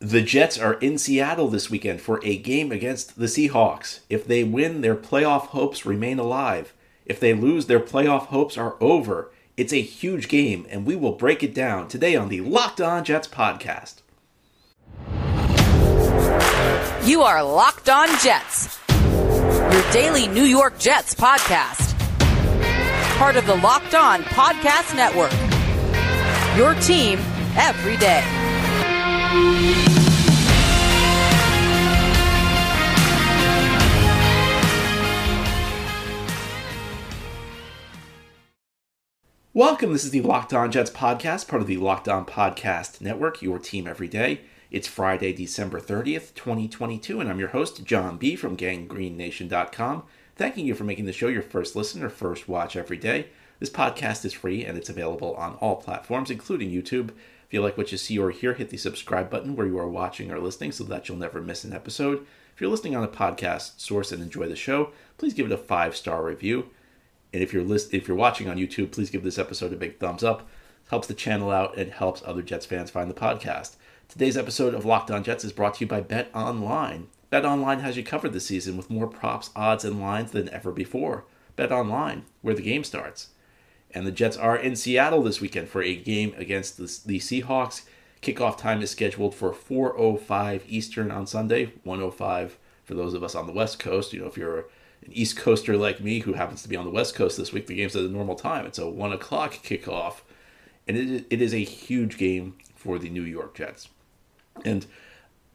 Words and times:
The 0.00 0.22
Jets 0.22 0.56
are 0.56 0.74
in 0.74 0.96
Seattle 0.96 1.48
this 1.48 1.70
weekend 1.70 2.00
for 2.00 2.24
a 2.24 2.38
game 2.38 2.70
against 2.70 3.18
the 3.18 3.26
Seahawks. 3.26 3.98
If 4.08 4.28
they 4.28 4.44
win, 4.44 4.80
their 4.80 4.94
playoff 4.94 5.46
hopes 5.46 5.84
remain 5.84 6.20
alive. 6.20 6.72
If 7.04 7.18
they 7.18 7.34
lose, 7.34 7.66
their 7.66 7.80
playoff 7.80 8.26
hopes 8.26 8.56
are 8.56 8.76
over. 8.80 9.32
It's 9.56 9.72
a 9.72 9.82
huge 9.82 10.28
game, 10.28 10.68
and 10.70 10.86
we 10.86 10.94
will 10.94 11.16
break 11.16 11.42
it 11.42 11.52
down 11.52 11.88
today 11.88 12.14
on 12.14 12.28
the 12.28 12.42
Locked 12.42 12.80
On 12.80 13.02
Jets 13.02 13.26
podcast. 13.26 14.02
You 17.04 17.22
are 17.22 17.42
Locked 17.42 17.88
On 17.88 18.08
Jets, 18.20 18.78
your 19.02 19.90
daily 19.90 20.28
New 20.28 20.44
York 20.44 20.78
Jets 20.78 21.12
podcast. 21.12 21.98
Part 23.16 23.34
of 23.34 23.46
the 23.46 23.56
Locked 23.56 23.96
On 23.96 24.22
Podcast 24.22 24.94
Network. 24.94 25.32
Your 26.56 26.74
team 26.82 27.18
every 27.56 27.96
day. 27.96 28.37
Welcome. 39.58 39.92
This 39.92 40.04
is 40.04 40.12
the 40.12 40.20
Locked 40.20 40.54
On 40.54 40.70
Jets 40.70 40.90
podcast, 40.90 41.48
part 41.48 41.60
of 41.60 41.66
the 41.66 41.78
Locked 41.78 42.08
On 42.08 42.24
Podcast 42.24 43.00
Network, 43.00 43.42
your 43.42 43.58
team 43.58 43.88
every 43.88 44.06
day. 44.06 44.42
It's 44.70 44.86
Friday, 44.86 45.32
December 45.32 45.80
30th, 45.80 46.32
2022, 46.34 47.20
and 47.20 47.28
I'm 47.28 47.40
your 47.40 47.48
host, 47.48 47.84
John 47.84 48.18
B. 48.18 48.36
from 48.36 48.56
GanggreenNation.com. 48.56 50.04
Thanking 50.36 50.64
you 50.64 50.76
for 50.76 50.84
making 50.84 51.06
the 51.06 51.12
show 51.12 51.26
your 51.26 51.42
first 51.42 51.74
listen 51.74 52.04
or 52.04 52.08
first 52.08 52.48
watch 52.48 52.76
every 52.76 52.98
day. 52.98 53.30
This 53.58 53.68
podcast 53.68 54.24
is 54.24 54.32
free 54.32 54.64
and 54.64 54.78
it's 54.78 54.88
available 54.88 55.34
on 55.34 55.56
all 55.56 55.76
platforms, 55.76 56.30
including 56.30 56.70
YouTube. 56.70 57.10
If 57.48 57.54
you 57.54 57.62
like 57.62 57.78
what 57.78 57.90
you 57.92 57.96
see 57.96 58.18
or 58.18 58.30
hear, 58.30 58.52
hit 58.52 58.68
the 58.68 58.76
subscribe 58.76 59.30
button 59.30 59.56
where 59.56 59.66
you 59.66 59.78
are 59.78 59.88
watching 59.88 60.30
or 60.30 60.38
listening 60.38 60.70
so 60.70 60.84
that 60.84 61.08
you'll 61.08 61.16
never 61.16 61.40
miss 61.40 61.64
an 61.64 61.72
episode. 61.72 62.26
If 62.54 62.60
you're 62.60 62.68
listening 62.68 62.94
on 62.94 63.04
a 63.04 63.08
podcast 63.08 63.80
source 63.80 64.12
and 64.12 64.22
enjoy 64.22 64.48
the 64.48 64.54
show, 64.54 64.90
please 65.16 65.32
give 65.32 65.46
it 65.46 65.52
a 65.52 65.56
five 65.56 65.96
star 65.96 66.22
review. 66.22 66.66
And 67.32 67.42
if 67.42 67.54
you're 67.54 67.62
list- 67.62 67.94
if 67.94 68.06
you're 68.06 68.18
watching 68.18 68.50
on 68.50 68.58
YouTube, 68.58 68.92
please 68.92 69.08
give 69.08 69.22
this 69.22 69.38
episode 69.38 69.72
a 69.72 69.76
big 69.76 69.98
thumbs 69.98 70.22
up. 70.22 70.42
It 70.42 70.90
helps 70.90 71.06
the 71.06 71.14
channel 71.14 71.50
out 71.50 71.78
and 71.78 71.90
helps 71.90 72.22
other 72.26 72.42
Jets 72.42 72.66
fans 72.66 72.90
find 72.90 73.08
the 73.08 73.14
podcast. 73.14 73.76
Today's 74.08 74.36
episode 74.36 74.74
of 74.74 74.84
Locked 74.84 75.10
On 75.10 75.24
Jets 75.24 75.42
is 75.42 75.52
brought 75.52 75.76
to 75.76 75.84
you 75.84 75.86
by 75.88 76.02
Bet 76.02 76.30
Online. 76.34 77.08
Bet 77.30 77.46
Online 77.46 77.80
has 77.80 77.96
you 77.96 78.02
covered 78.02 78.34
this 78.34 78.44
season 78.46 78.76
with 78.76 78.90
more 78.90 79.06
props, 79.06 79.48
odds, 79.56 79.86
and 79.86 79.98
lines 79.98 80.32
than 80.32 80.50
ever 80.50 80.70
before. 80.70 81.24
Bet 81.56 81.72
Online, 81.72 82.26
where 82.42 82.54
the 82.54 82.60
game 82.60 82.84
starts. 82.84 83.28
And 83.92 84.06
the 84.06 84.12
Jets 84.12 84.36
are 84.36 84.56
in 84.56 84.76
Seattle 84.76 85.22
this 85.22 85.40
weekend 85.40 85.68
for 85.68 85.82
a 85.82 85.96
game 85.96 86.34
against 86.36 86.76
the, 86.76 86.84
the 87.06 87.18
Seahawks. 87.18 87.82
Kickoff 88.22 88.58
time 88.58 88.82
is 88.82 88.90
scheduled 88.90 89.34
for 89.34 89.52
4:05 89.52 90.62
Eastern 90.68 91.10
on 91.10 91.26
Sunday, 91.26 91.72
1:05 91.86 92.52
for 92.84 92.94
those 92.94 93.14
of 93.14 93.22
us 93.22 93.34
on 93.34 93.46
the 93.46 93.52
West 93.52 93.78
Coast. 93.78 94.12
You 94.12 94.20
know, 94.20 94.26
if 94.26 94.36
you're 94.36 94.66
an 95.04 95.12
East 95.12 95.36
Coaster 95.36 95.76
like 95.76 96.00
me 96.00 96.20
who 96.20 96.32
happens 96.32 96.62
to 96.62 96.68
be 96.68 96.76
on 96.76 96.84
the 96.84 96.90
West 96.90 97.14
Coast 97.14 97.36
this 97.36 97.52
week, 97.52 97.66
the 97.66 97.76
game's 97.76 97.94
at 97.96 98.04
a 98.04 98.08
normal 98.08 98.34
time. 98.34 98.66
It's 98.66 98.78
a 98.78 98.88
one 98.88 99.12
o'clock 99.12 99.54
kickoff, 99.62 100.22
and 100.86 100.96
it, 100.96 101.26
it 101.30 101.40
is 101.40 101.54
a 101.54 101.58
huge 101.58 102.18
game 102.18 102.56
for 102.74 102.98
the 102.98 103.08
New 103.08 103.22
York 103.22 103.54
Jets. 103.54 103.88
And 104.64 104.86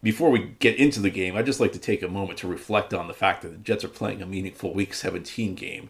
before 0.01 0.29
we 0.29 0.55
get 0.59 0.77
into 0.77 0.99
the 0.99 1.09
game, 1.09 1.35
I'd 1.35 1.45
just 1.45 1.59
like 1.59 1.73
to 1.73 1.79
take 1.79 2.01
a 2.01 2.07
moment 2.07 2.39
to 2.39 2.47
reflect 2.47 2.93
on 2.93 3.07
the 3.07 3.13
fact 3.13 3.41
that 3.41 3.49
the 3.49 3.57
Jets 3.57 3.83
are 3.83 3.89
playing 3.89 4.21
a 4.21 4.25
meaningful 4.25 4.73
Week 4.73 4.93
17 4.93 5.55
game 5.55 5.89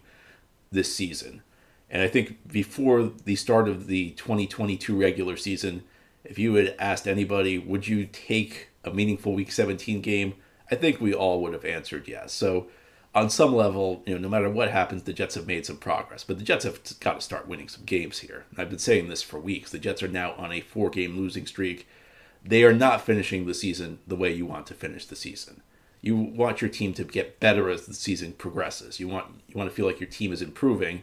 this 0.70 0.94
season. 0.94 1.42
And 1.90 2.02
I 2.02 2.08
think 2.08 2.48
before 2.50 3.02
the 3.02 3.36
start 3.36 3.68
of 3.68 3.86
the 3.86 4.10
2022 4.12 4.98
regular 4.98 5.36
season, 5.36 5.84
if 6.24 6.38
you 6.38 6.54
had 6.54 6.74
asked 6.78 7.06
anybody, 7.06 7.58
would 7.58 7.86
you 7.86 8.06
take 8.06 8.68
a 8.82 8.92
meaningful 8.92 9.34
Week 9.34 9.52
17 9.52 10.00
game? 10.00 10.34
I 10.70 10.74
think 10.74 11.00
we 11.00 11.14
all 11.14 11.42
would 11.42 11.52
have 11.52 11.64
answered 11.64 12.08
yes. 12.08 12.32
So, 12.32 12.68
on 13.14 13.30
some 13.30 13.54
level, 13.54 14.02
you 14.06 14.14
know, 14.14 14.20
no 14.20 14.28
matter 14.28 14.50
what 14.50 14.72
happens, 14.72 15.04
the 15.04 15.12
Jets 15.12 15.36
have 15.36 15.46
made 15.46 15.64
some 15.64 15.76
progress. 15.76 16.24
But 16.24 16.38
the 16.38 16.44
Jets 16.44 16.64
have 16.64 16.80
got 16.98 17.14
to 17.14 17.20
start 17.20 17.46
winning 17.46 17.68
some 17.68 17.84
games 17.84 18.20
here. 18.20 18.44
And 18.50 18.58
I've 18.58 18.70
been 18.70 18.80
saying 18.80 19.08
this 19.08 19.22
for 19.22 19.38
weeks. 19.38 19.70
The 19.70 19.78
Jets 19.78 20.02
are 20.02 20.08
now 20.08 20.32
on 20.32 20.50
a 20.50 20.60
four-game 20.60 21.16
losing 21.16 21.46
streak. 21.46 21.86
They 22.44 22.64
are 22.64 22.72
not 22.72 23.02
finishing 23.02 23.46
the 23.46 23.54
season 23.54 24.00
the 24.06 24.16
way 24.16 24.32
you 24.32 24.46
want 24.46 24.66
to 24.66 24.74
finish 24.74 25.06
the 25.06 25.14
season. 25.14 25.62
You 26.00 26.16
want 26.16 26.60
your 26.60 26.70
team 26.70 26.92
to 26.94 27.04
get 27.04 27.38
better 27.38 27.70
as 27.70 27.86
the 27.86 27.94
season 27.94 28.32
progresses. 28.32 28.98
You 28.98 29.06
want 29.08 29.26
you 29.48 29.56
want 29.56 29.70
to 29.70 29.74
feel 29.74 29.86
like 29.86 30.00
your 30.00 30.10
team 30.10 30.32
is 30.32 30.42
improving 30.42 31.02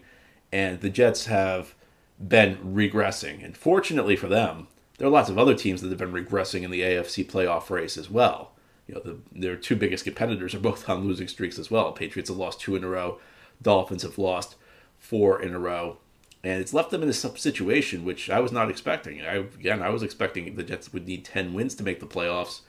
and 0.52 0.82
the 0.82 0.90
Jets 0.90 1.26
have 1.26 1.76
been 2.20 2.58
regressing. 2.58 3.44
And 3.44 3.56
fortunately 3.56 4.16
for 4.16 4.28
them, 4.28 4.68
there 4.98 5.08
are 5.08 5.12
lots 5.12 5.30
of 5.30 5.40
other 5.40 5.56
teams 5.56 5.82
that 5.82 5.90
have 5.90 5.98
been 5.98 6.14
regressing 6.14 6.64
in 6.64 6.72
the 6.72 6.82
AFC 6.82 7.26
playoff 7.26 7.70
race 7.70 7.98
as 7.98 8.10
well. 8.10 8.52
You 8.88 8.96
know, 8.96 9.02
the, 9.02 9.18
their 9.32 9.56
two 9.56 9.76
biggest 9.76 10.04
competitors 10.04 10.54
are 10.54 10.60
both 10.60 10.88
on 10.90 11.06
losing 11.06 11.28
streaks 11.28 11.58
as 11.58 11.72
well. 11.72 11.92
Patriots 11.92 12.30
have 12.30 12.38
lost 12.38 12.60
two 12.60 12.76
in 12.76 12.84
a 12.84 12.88
row. 12.88 13.20
Dolphins 13.62 14.04
have 14.04 14.18
lost 14.18 14.56
four 15.00 15.42
in 15.42 15.54
a 15.54 15.60
row. 15.60 15.98
And 16.44 16.60
it's 16.60 16.74
left 16.74 16.90
them 16.90 17.04
in 17.04 17.10
a 17.10 17.14
situation 17.14 18.04
which 18.04 18.30
I 18.30 18.40
was 18.40 18.52
not 18.52 18.70
expecting. 18.70 19.22
I, 19.22 19.36
again, 19.36 19.84
I 19.84 19.90
was 19.90 20.02
expecting 20.02 20.56
the 20.56 20.64
Jets 20.64 20.92
would 20.92 21.08
need 21.08 21.24
10 21.24 21.54
wins 21.54 21.76
to 21.76 21.84
make 21.84 22.00
the 22.00 22.08
playoffs. 22.08 22.62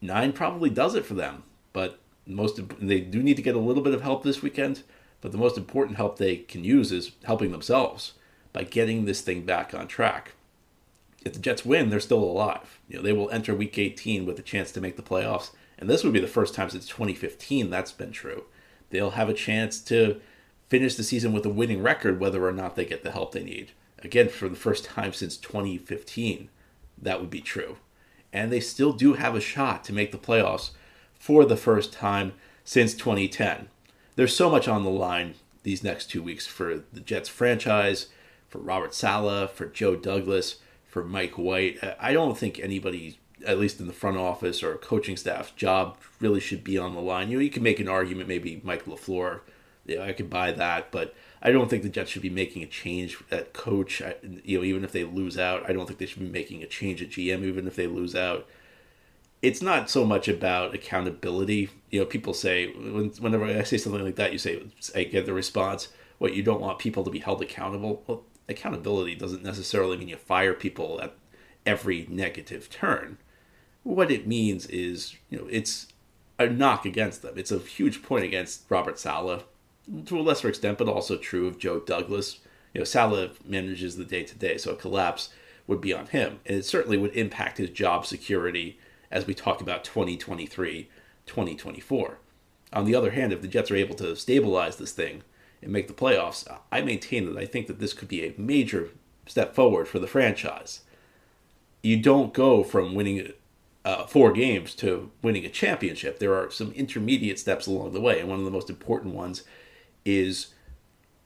Nine 0.00 0.32
probably 0.32 0.68
does 0.68 0.96
it 0.96 1.06
for 1.06 1.14
them. 1.14 1.44
But 1.72 2.00
most 2.26 2.60
they 2.78 3.00
do 3.00 3.22
need 3.22 3.36
to 3.36 3.42
get 3.42 3.54
a 3.54 3.60
little 3.60 3.82
bit 3.82 3.94
of 3.94 4.02
help 4.02 4.22
this 4.22 4.42
weekend. 4.42 4.82
But 5.22 5.32
the 5.32 5.38
most 5.38 5.56
important 5.56 5.96
help 5.96 6.18
they 6.18 6.36
can 6.36 6.64
use 6.64 6.92
is 6.92 7.12
helping 7.24 7.52
themselves 7.52 8.12
by 8.52 8.64
getting 8.64 9.06
this 9.06 9.22
thing 9.22 9.42
back 9.46 9.72
on 9.72 9.88
track. 9.88 10.32
If 11.24 11.32
the 11.32 11.38
Jets 11.38 11.64
win, 11.64 11.88
they're 11.88 12.00
still 12.00 12.22
alive. 12.22 12.80
You 12.88 12.96
know, 12.96 13.02
they 13.02 13.12
will 13.12 13.30
enter 13.30 13.54
week 13.54 13.78
18 13.78 14.26
with 14.26 14.38
a 14.38 14.42
chance 14.42 14.72
to 14.72 14.80
make 14.80 14.96
the 14.96 15.02
playoffs, 15.02 15.52
and 15.78 15.88
this 15.88 16.02
would 16.02 16.12
be 16.12 16.20
the 16.20 16.26
first 16.26 16.54
time 16.54 16.68
since 16.68 16.86
2015 16.88 17.70
that's 17.70 17.92
been 17.92 18.10
true. 18.10 18.44
They'll 18.90 19.12
have 19.12 19.28
a 19.28 19.34
chance 19.34 19.80
to 19.82 20.20
finish 20.68 20.96
the 20.96 21.04
season 21.04 21.32
with 21.32 21.46
a 21.46 21.50
winning 21.50 21.82
record 21.82 22.18
whether 22.18 22.44
or 22.44 22.52
not 22.52 22.74
they 22.74 22.84
get 22.84 23.04
the 23.04 23.12
help 23.12 23.32
they 23.32 23.44
need. 23.44 23.70
Again, 24.02 24.28
for 24.28 24.48
the 24.48 24.56
first 24.56 24.84
time 24.84 25.12
since 25.12 25.36
2015, 25.36 26.48
that 27.00 27.20
would 27.20 27.30
be 27.30 27.40
true. 27.40 27.76
And 28.32 28.50
they 28.50 28.60
still 28.60 28.92
do 28.92 29.14
have 29.14 29.36
a 29.36 29.40
shot 29.40 29.84
to 29.84 29.92
make 29.92 30.10
the 30.10 30.18
playoffs 30.18 30.70
for 31.14 31.44
the 31.44 31.56
first 31.56 31.92
time 31.92 32.32
since 32.64 32.94
2010 32.94 33.68
there's 34.16 34.34
so 34.34 34.50
much 34.50 34.68
on 34.68 34.84
the 34.84 34.90
line 34.90 35.34
these 35.62 35.84
next 35.84 36.10
two 36.10 36.22
weeks 36.22 36.46
for 36.46 36.82
the 36.92 37.00
Jets 37.00 37.28
franchise, 37.28 38.08
for 38.48 38.58
Robert 38.58 38.94
Saleh, 38.94 39.50
for 39.50 39.66
Joe 39.66 39.96
Douglas, 39.96 40.56
for 40.86 41.04
Mike 41.04 41.38
White. 41.38 41.78
I 41.98 42.12
don't 42.12 42.36
think 42.36 42.58
anybody, 42.58 43.18
at 43.46 43.58
least 43.58 43.80
in 43.80 43.86
the 43.86 43.92
front 43.92 44.16
office 44.16 44.62
or 44.62 44.76
coaching 44.76 45.16
staff, 45.16 45.54
job 45.56 45.96
really 46.20 46.40
should 46.40 46.64
be 46.64 46.76
on 46.78 46.94
the 46.94 47.00
line. 47.00 47.30
You 47.30 47.38
know, 47.38 47.44
you 47.44 47.50
can 47.50 47.62
make 47.62 47.80
an 47.80 47.88
argument, 47.88 48.28
maybe 48.28 48.60
Mike 48.64 48.84
LaFleur. 48.84 49.40
Yeah, 49.86 50.02
I 50.02 50.12
could 50.12 50.30
buy 50.30 50.52
that, 50.52 50.92
but 50.92 51.14
I 51.42 51.50
don't 51.50 51.68
think 51.68 51.82
the 51.82 51.88
Jets 51.88 52.10
should 52.10 52.22
be 52.22 52.30
making 52.30 52.62
a 52.62 52.66
change 52.66 53.18
at 53.30 53.52
coach. 53.52 54.00
I, 54.00 54.14
you 54.44 54.58
know, 54.58 54.64
even 54.64 54.84
if 54.84 54.92
they 54.92 55.04
lose 55.04 55.38
out, 55.38 55.68
I 55.68 55.72
don't 55.72 55.86
think 55.86 55.98
they 55.98 56.06
should 56.06 56.20
be 56.22 56.28
making 56.28 56.62
a 56.62 56.66
change 56.66 57.02
at 57.02 57.10
GM, 57.10 57.42
even 57.44 57.66
if 57.66 57.74
they 57.74 57.86
lose 57.88 58.14
out 58.14 58.46
it's 59.42 59.60
not 59.60 59.90
so 59.90 60.06
much 60.06 60.28
about 60.28 60.74
accountability. 60.74 61.68
You 61.90 62.00
know, 62.00 62.06
people 62.06 62.32
say 62.32 62.68
whenever 62.68 63.44
I 63.44 63.62
say 63.64 63.76
something 63.76 64.02
like 64.02 64.16
that, 64.16 64.32
you 64.32 64.38
say 64.38 64.62
I 64.94 65.04
get 65.04 65.26
the 65.26 65.34
response, 65.34 65.88
"What 66.18 66.34
you 66.34 66.42
don't 66.42 66.60
want 66.60 66.78
people 66.78 67.04
to 67.04 67.10
be 67.10 67.18
held 67.18 67.42
accountable." 67.42 68.04
Well, 68.06 68.24
accountability 68.48 69.16
doesn't 69.16 69.42
necessarily 69.42 69.96
mean 69.96 70.08
you 70.08 70.16
fire 70.16 70.54
people 70.54 71.00
at 71.02 71.14
every 71.66 72.06
negative 72.08 72.70
turn. 72.70 73.18
What 73.82 74.10
it 74.10 74.26
means 74.26 74.66
is, 74.66 75.16
you 75.28 75.38
know, 75.38 75.48
it's 75.50 75.88
a 76.38 76.48
knock 76.48 76.86
against 76.86 77.22
them. 77.22 77.36
It's 77.36 77.52
a 77.52 77.58
huge 77.58 78.02
point 78.02 78.24
against 78.24 78.62
Robert 78.68 78.98
Saleh, 78.98 79.44
to 80.06 80.18
a 80.18 80.22
lesser 80.22 80.48
extent, 80.48 80.78
but 80.78 80.88
also 80.88 81.16
true 81.16 81.46
of 81.46 81.58
Joe 81.58 81.80
Douglas. 81.80 82.40
You 82.74 82.80
know, 82.80 82.84
Saleh 82.84 83.32
manages 83.44 83.96
the 83.96 84.04
day 84.04 84.22
to 84.22 84.34
day, 84.36 84.56
so 84.56 84.72
a 84.72 84.76
collapse 84.76 85.30
would 85.66 85.80
be 85.80 85.92
on 85.92 86.06
him, 86.06 86.40
and 86.46 86.58
it 86.58 86.64
certainly 86.64 86.96
would 86.96 87.14
impact 87.16 87.58
his 87.58 87.70
job 87.70 88.06
security 88.06 88.78
as 89.12 89.26
we 89.26 89.34
talk 89.34 89.60
about 89.60 89.84
2023, 89.84 90.88
2024. 91.26 92.18
On 92.72 92.84
the 92.86 92.94
other 92.94 93.10
hand, 93.10 93.32
if 93.32 93.42
the 93.42 93.48
Jets 93.48 93.70
are 93.70 93.76
able 93.76 93.94
to 93.96 94.16
stabilize 94.16 94.76
this 94.76 94.92
thing 94.92 95.22
and 95.62 95.70
make 95.70 95.86
the 95.86 95.94
playoffs, 95.94 96.44
I 96.72 96.80
maintain 96.80 97.26
that 97.26 97.40
I 97.40 97.44
think 97.44 97.66
that 97.66 97.78
this 97.78 97.92
could 97.92 98.08
be 98.08 98.24
a 98.24 98.34
major 98.38 98.88
step 99.26 99.54
forward 99.54 99.86
for 99.86 99.98
the 99.98 100.06
franchise. 100.06 100.80
You 101.82 101.98
don't 101.98 102.32
go 102.32 102.64
from 102.64 102.94
winning 102.94 103.32
uh, 103.84 104.06
four 104.06 104.32
games 104.32 104.74
to 104.76 105.10
winning 105.22 105.44
a 105.44 105.50
championship. 105.50 106.18
There 106.18 106.34
are 106.34 106.50
some 106.50 106.72
intermediate 106.72 107.38
steps 107.38 107.66
along 107.66 107.92
the 107.92 108.00
way, 108.00 108.20
and 108.20 108.28
one 108.28 108.38
of 108.38 108.44
the 108.44 108.50
most 108.50 108.70
important 108.70 109.14
ones 109.14 109.42
is 110.04 110.54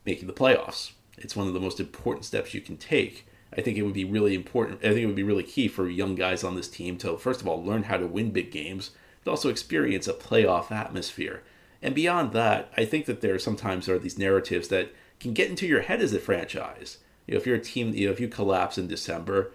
making 0.04 0.26
the 0.26 0.32
playoffs. 0.32 0.92
It's 1.18 1.36
one 1.36 1.46
of 1.46 1.54
the 1.54 1.60
most 1.60 1.78
important 1.78 2.24
steps 2.24 2.52
you 2.52 2.60
can 2.60 2.76
take. 2.76 3.26
I 3.56 3.62
think 3.62 3.78
it 3.78 3.82
would 3.82 3.94
be 3.94 4.04
really 4.04 4.34
important. 4.34 4.80
I 4.80 4.88
think 4.88 5.00
it 5.00 5.06
would 5.06 5.16
be 5.16 5.22
really 5.22 5.42
key 5.42 5.68
for 5.68 5.88
young 5.88 6.14
guys 6.14 6.44
on 6.44 6.56
this 6.56 6.68
team 6.68 6.98
to, 6.98 7.16
first 7.16 7.40
of 7.40 7.48
all, 7.48 7.64
learn 7.64 7.84
how 7.84 7.96
to 7.96 8.06
win 8.06 8.30
big 8.30 8.50
games, 8.50 8.90
but 9.24 9.30
also 9.30 9.48
experience 9.48 10.06
a 10.06 10.12
playoff 10.12 10.70
atmosphere. 10.70 11.42
And 11.82 11.94
beyond 11.94 12.32
that, 12.32 12.70
I 12.76 12.84
think 12.84 13.06
that 13.06 13.20
there 13.20 13.38
sometimes 13.38 13.88
are 13.88 13.98
these 13.98 14.18
narratives 14.18 14.68
that 14.68 14.92
can 15.20 15.32
get 15.32 15.48
into 15.48 15.66
your 15.66 15.82
head 15.82 16.00
as 16.00 16.12
a 16.12 16.18
franchise. 16.18 16.98
You 17.26 17.34
know, 17.34 17.38
if 17.38 17.46
you're 17.46 17.56
a 17.56 17.60
team, 17.60 17.94
you 17.94 18.06
know, 18.06 18.12
if 18.12 18.20
you 18.20 18.28
collapse 18.28 18.78
in 18.78 18.88
December, 18.88 19.52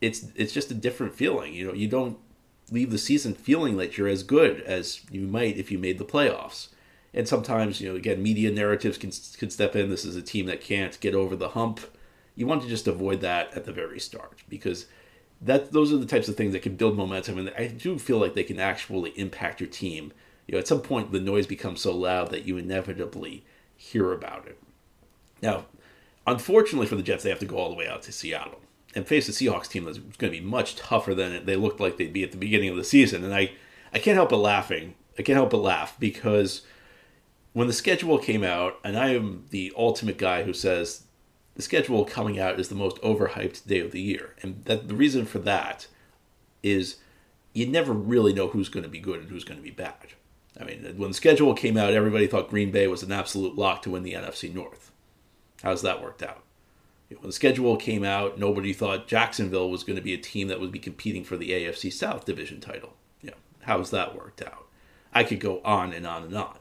it's 0.00 0.26
it's 0.34 0.52
just 0.52 0.70
a 0.70 0.74
different 0.74 1.14
feeling. 1.14 1.54
You 1.54 1.66
know, 1.66 1.74
you 1.74 1.88
don't 1.88 2.18
leave 2.70 2.90
the 2.90 2.98
season 2.98 3.34
feeling 3.34 3.76
that 3.78 3.96
you're 3.96 4.08
as 4.08 4.22
good 4.22 4.60
as 4.62 5.00
you 5.10 5.22
might 5.22 5.56
if 5.56 5.70
you 5.70 5.78
made 5.78 5.98
the 5.98 6.04
playoffs. 6.04 6.68
And 7.14 7.26
sometimes, 7.26 7.80
you 7.80 7.88
know, 7.88 7.96
again, 7.96 8.22
media 8.22 8.50
narratives 8.50 8.98
can 8.98 9.10
can 9.38 9.50
step 9.50 9.74
in. 9.74 9.88
This 9.88 10.04
is 10.04 10.16
a 10.16 10.22
team 10.22 10.46
that 10.46 10.60
can't 10.60 10.98
get 11.00 11.14
over 11.14 11.36
the 11.36 11.50
hump. 11.50 11.80
You 12.38 12.46
want 12.46 12.62
to 12.62 12.68
just 12.68 12.86
avoid 12.86 13.20
that 13.22 13.52
at 13.56 13.64
the 13.64 13.72
very 13.72 13.98
start 13.98 14.44
because 14.48 14.86
that 15.40 15.72
those 15.72 15.92
are 15.92 15.96
the 15.96 16.06
types 16.06 16.28
of 16.28 16.36
things 16.36 16.52
that 16.52 16.62
can 16.62 16.76
build 16.76 16.96
momentum, 16.96 17.36
and 17.36 17.52
I 17.58 17.66
do 17.66 17.98
feel 17.98 18.18
like 18.18 18.34
they 18.34 18.44
can 18.44 18.60
actually 18.60 19.10
impact 19.18 19.60
your 19.60 19.68
team. 19.68 20.12
You 20.46 20.52
know, 20.52 20.60
at 20.60 20.68
some 20.68 20.80
point, 20.80 21.10
the 21.10 21.18
noise 21.18 21.48
becomes 21.48 21.80
so 21.80 21.92
loud 21.92 22.30
that 22.30 22.44
you 22.44 22.56
inevitably 22.56 23.44
hear 23.76 24.12
about 24.12 24.46
it. 24.46 24.56
Now, 25.42 25.66
unfortunately 26.28 26.86
for 26.86 26.94
the 26.94 27.02
Jets, 27.02 27.24
they 27.24 27.30
have 27.30 27.40
to 27.40 27.44
go 27.44 27.56
all 27.56 27.70
the 27.70 27.76
way 27.76 27.88
out 27.88 28.02
to 28.02 28.12
Seattle 28.12 28.60
and 28.94 29.04
face 29.04 29.28
a 29.28 29.32
Seahawks 29.32 29.66
team 29.66 29.84
that's 29.84 29.98
going 29.98 30.32
to 30.32 30.38
be 30.38 30.44
much 30.44 30.76
tougher 30.76 31.16
than 31.16 31.44
they 31.44 31.56
looked 31.56 31.80
like 31.80 31.96
they'd 31.96 32.12
be 32.12 32.22
at 32.22 32.30
the 32.30 32.38
beginning 32.38 32.68
of 32.68 32.76
the 32.76 32.84
season. 32.84 33.24
And 33.24 33.34
I, 33.34 33.50
I 33.92 33.98
can't 33.98 34.14
help 34.14 34.30
but 34.30 34.38
laughing. 34.38 34.94
I 35.18 35.22
can't 35.22 35.36
help 35.36 35.50
but 35.50 35.58
laugh 35.58 35.96
because 35.98 36.62
when 37.52 37.66
the 37.66 37.72
schedule 37.72 38.18
came 38.18 38.44
out, 38.44 38.78
and 38.84 38.96
I 38.96 39.08
am 39.14 39.44
the 39.50 39.72
ultimate 39.76 40.18
guy 40.18 40.44
who 40.44 40.52
says 40.52 41.02
the 41.58 41.62
schedule 41.62 42.04
coming 42.04 42.38
out 42.38 42.60
is 42.60 42.68
the 42.68 42.76
most 42.76 43.02
overhyped 43.02 43.66
day 43.66 43.80
of 43.80 43.90
the 43.90 44.00
year, 44.00 44.36
and 44.42 44.64
that 44.66 44.86
the 44.86 44.94
reason 44.94 45.26
for 45.26 45.40
that 45.40 45.88
is 46.62 46.98
you 47.52 47.66
never 47.66 47.92
really 47.92 48.32
know 48.32 48.46
who's 48.46 48.68
going 48.68 48.84
to 48.84 48.88
be 48.88 49.00
good 49.00 49.18
and 49.18 49.28
who's 49.28 49.42
going 49.42 49.58
to 49.58 49.64
be 49.64 49.72
bad. 49.72 50.14
I 50.60 50.62
mean, 50.62 50.94
when 50.96 51.10
the 51.10 51.14
schedule 51.14 51.54
came 51.54 51.76
out, 51.76 51.92
everybody 51.92 52.28
thought 52.28 52.48
Green 52.48 52.70
Bay 52.70 52.86
was 52.86 53.02
an 53.02 53.10
absolute 53.10 53.58
lock 53.58 53.82
to 53.82 53.90
win 53.90 54.04
the 54.04 54.12
NFC 54.12 54.54
North. 54.54 54.92
How's 55.64 55.82
that 55.82 56.00
worked 56.00 56.22
out? 56.22 56.44
When 57.08 57.26
the 57.26 57.32
schedule 57.32 57.76
came 57.76 58.04
out, 58.04 58.38
nobody 58.38 58.72
thought 58.72 59.08
Jacksonville 59.08 59.68
was 59.68 59.82
going 59.82 59.96
to 59.96 60.02
be 60.02 60.14
a 60.14 60.18
team 60.18 60.46
that 60.46 60.60
would 60.60 60.70
be 60.70 60.78
competing 60.78 61.24
for 61.24 61.36
the 61.36 61.50
AFC 61.50 61.92
South 61.92 62.24
division 62.24 62.60
title. 62.60 62.94
Know, 63.20 63.32
how's 63.62 63.90
that 63.90 64.14
worked 64.14 64.42
out? 64.42 64.66
I 65.12 65.24
could 65.24 65.40
go 65.40 65.60
on 65.64 65.92
and 65.92 66.06
on 66.06 66.22
and 66.22 66.36
on. 66.36 66.58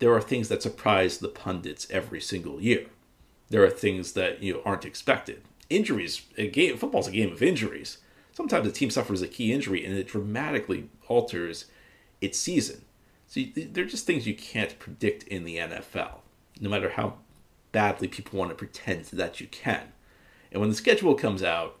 There 0.00 0.12
are 0.12 0.20
things 0.20 0.50
that 0.50 0.62
surprise 0.62 1.16
the 1.16 1.28
pundits 1.28 1.86
every 1.90 2.20
single 2.20 2.60
year. 2.60 2.88
There 3.50 3.64
are 3.64 3.70
things 3.70 4.12
that 4.12 4.42
you 4.42 4.54
know 4.54 4.62
aren't 4.64 4.84
expected. 4.84 5.42
Injuries, 5.70 6.22
a 6.36 6.48
game, 6.48 6.76
football's 6.76 7.08
a 7.08 7.12
game 7.12 7.32
of 7.32 7.42
injuries. 7.42 7.98
Sometimes 8.32 8.66
a 8.66 8.72
team 8.72 8.90
suffers 8.90 9.22
a 9.22 9.28
key 9.28 9.52
injury 9.52 9.84
and 9.84 9.96
it 9.96 10.08
dramatically 10.08 10.88
alters 11.08 11.66
its 12.20 12.38
season. 12.38 12.84
So 13.26 13.40
they're 13.54 13.84
just 13.84 14.06
things 14.06 14.26
you 14.26 14.34
can't 14.34 14.78
predict 14.78 15.22
in 15.24 15.44
the 15.44 15.56
NFL, 15.56 16.18
no 16.60 16.68
matter 16.68 16.90
how 16.90 17.18
badly 17.72 18.08
people 18.08 18.38
want 18.38 18.50
to 18.50 18.56
pretend 18.56 19.06
that 19.06 19.40
you 19.40 19.46
can. 19.46 19.92
And 20.52 20.60
when 20.60 20.70
the 20.70 20.76
schedule 20.76 21.14
comes 21.14 21.42
out, 21.42 21.78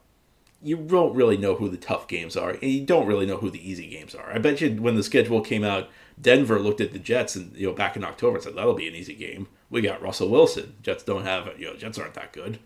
you 0.64 0.78
don't 0.78 1.14
really 1.14 1.36
know 1.36 1.54
who 1.54 1.68
the 1.68 1.76
tough 1.76 2.08
games 2.08 2.36
are, 2.36 2.50
and 2.50 2.62
you 2.62 2.84
don't 2.84 3.06
really 3.06 3.26
know 3.26 3.36
who 3.36 3.50
the 3.50 3.70
easy 3.70 3.86
games 3.86 4.14
are. 4.14 4.32
I 4.32 4.38
bet 4.38 4.60
you 4.60 4.70
when 4.80 4.96
the 4.96 5.02
schedule 5.02 5.42
came 5.42 5.62
out, 5.62 5.88
Denver 6.20 6.58
looked 6.58 6.80
at 6.80 6.92
the 6.92 6.98
Jets 6.98 7.36
and 7.36 7.54
you 7.54 7.66
know 7.66 7.74
back 7.74 7.96
in 7.96 8.04
October 8.04 8.36
and 8.36 8.44
said 8.44 8.56
that'll 8.56 8.74
be 8.74 8.88
an 8.88 8.94
easy 8.94 9.14
game. 9.14 9.48
We 9.68 9.82
got 9.82 10.02
Russell 10.02 10.30
Wilson. 10.30 10.74
Jets 10.82 11.04
don't 11.04 11.24
have 11.24 11.48
you 11.58 11.66
know 11.66 11.76
Jets 11.76 11.98
aren't 11.98 12.14
that 12.14 12.32
good. 12.32 12.58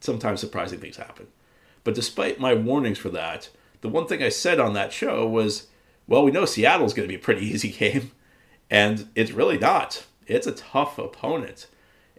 Sometimes 0.00 0.40
surprising 0.40 0.80
things 0.80 0.96
happen. 0.96 1.28
But 1.84 1.94
despite 1.94 2.40
my 2.40 2.54
warnings 2.54 2.98
for 2.98 3.08
that, 3.10 3.50
the 3.80 3.88
one 3.88 4.06
thing 4.06 4.22
I 4.22 4.28
said 4.28 4.58
on 4.58 4.74
that 4.74 4.92
show 4.92 5.26
was, 5.26 5.68
well, 6.06 6.24
we 6.24 6.30
know 6.30 6.44
Seattle's 6.44 6.92
going 6.92 7.08
to 7.08 7.12
be 7.12 7.20
a 7.20 7.22
pretty 7.22 7.46
easy 7.54 7.70
game, 7.70 8.12
and 8.68 9.08
it's 9.14 9.32
really 9.32 9.58
not. 9.58 10.06
It's 10.26 10.46
a 10.46 10.52
tough 10.52 10.98
opponent. 10.98 11.66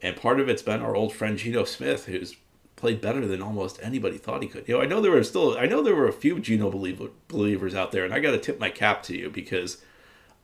And 0.02 0.16
part 0.16 0.40
of 0.40 0.50
it's 0.50 0.64
been 0.64 0.82
our 0.82 0.96
old 0.96 1.14
friend 1.14 1.38
Geno 1.38 1.64
Smith, 1.64 2.06
who's 2.06 2.36
played 2.82 3.00
better 3.00 3.26
than 3.26 3.42
almost 3.42 3.80
anybody 3.82 4.18
thought 4.18 4.42
he 4.42 4.50
could. 4.50 4.68
You 4.68 4.76
know, 4.76 4.82
I 4.82 4.86
know 4.86 5.00
there 5.00 5.12
were 5.12 5.24
still, 5.24 5.58
I 5.58 5.68
know 5.68 5.82
there 5.82 5.96
were 5.96 6.08
a 6.08 6.14
few 6.14 6.40
Geno 6.40 6.70
believer, 6.70 7.10
believers 7.30 7.74
out 7.74 7.92
there, 7.92 8.04
and 8.04 8.14
I 8.14 8.20
got 8.20 8.32
to 8.32 8.38
tip 8.38 8.60
my 8.60 8.70
cap 8.70 9.04
to 9.04 9.18
you 9.18 9.30
because 9.30 9.78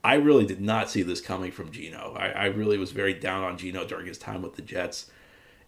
I 0.02 0.14
really 0.14 0.46
did 0.46 0.60
not 0.60 0.88
see 0.88 1.02
this 1.02 1.20
coming 1.20 1.50
from 1.50 1.70
Geno. 1.70 2.14
I, 2.16 2.28
I 2.28 2.44
really 2.46 2.78
was 2.78 2.92
very 2.92 3.12
down 3.12 3.44
on 3.44 3.58
Geno 3.58 3.84
during 3.84 4.06
his 4.06 4.16
time 4.16 4.40
with 4.40 4.54
the 4.54 4.62
Jets. 4.62 5.10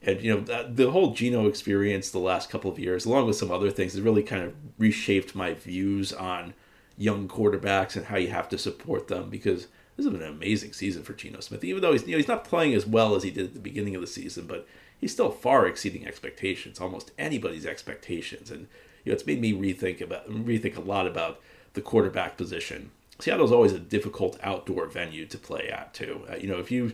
And, 0.01 0.23
you 0.23 0.33
know, 0.33 0.41
that, 0.43 0.77
the 0.77 0.93
whole 0.93 1.13
Geno 1.13 1.47
experience 1.47 2.09
the 2.09 2.19
last 2.19 2.49
couple 2.49 2.71
of 2.71 2.79
years, 2.79 3.05
along 3.05 3.27
with 3.27 3.37
some 3.37 3.51
other 3.51 3.71
things, 3.71 3.93
has 3.93 4.01
really 4.01 4.23
kind 4.23 4.45
of 4.45 4.55
reshaped 4.79 5.35
my 5.35 5.53
views 5.53 6.13
on 6.13 6.55
young 6.97 7.29
quarterbacks 7.29 7.97
and 7.97 8.07
how 8.07 8.17
you 8.17 8.29
have 8.29 8.49
to 8.49 8.57
support 8.57 9.09
them 9.09 9.29
because– 9.29 9.67
this 9.97 10.07
has 10.07 10.13
been 10.13 10.23
an 10.23 10.35
amazing 10.35 10.73
season 10.73 11.03
for 11.03 11.13
Geno 11.13 11.41
Smith. 11.41 11.65
Even 11.65 11.83
though 11.83 11.93
he's 11.93 12.07
you 12.07 12.13
know 12.13 12.17
he's 12.19 12.29
not 12.29 12.45
playing 12.45 12.75
as 12.75 12.87
well 12.87 13.15
as 13.15 13.23
he 13.23 13.31
did 13.31 13.47
at 13.47 13.55
the 13.55 13.61
beginning 13.61 13.95
of 13.95 14.01
the 14.01 14.07
season, 14.07 14.47
but 14.47 14.67
he's 14.99 15.13
still 15.13 15.31
far 15.31 15.67
exceeding 15.67 16.07
expectations, 16.07 16.81
almost 16.81 17.11
anybody's 17.19 17.67
expectations. 17.67 18.51
And 18.51 18.69
you 19.05 19.11
know 19.11 19.15
it's 19.15 19.27
made 19.27 19.41
me 19.41 19.53
rethink 19.53 20.01
about 20.01 20.29
rethink 20.29 20.77
a 20.77 20.81
lot 20.81 21.07
about 21.07 21.41
the 21.75 21.83
quarterback 21.83 22.37
position. 22.37 22.91
Seattle's 23.19 23.53
always 23.53 23.73
a 23.73 23.79
difficult 23.79 24.39
outdoor 24.43 24.87
venue 24.87 25.27
to 25.27 25.39
play 25.39 25.69
at 25.69 25.93
too. 25.93 26.27
Uh, 26.31 26.37
you 26.37 26.49
know 26.49 26.59
if 26.59 26.71
you 26.71 26.93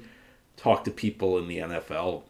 talk 0.56 0.84
to 0.84 0.90
people 0.90 1.38
in 1.38 1.48
the 1.48 1.58
NFL, 1.58 2.22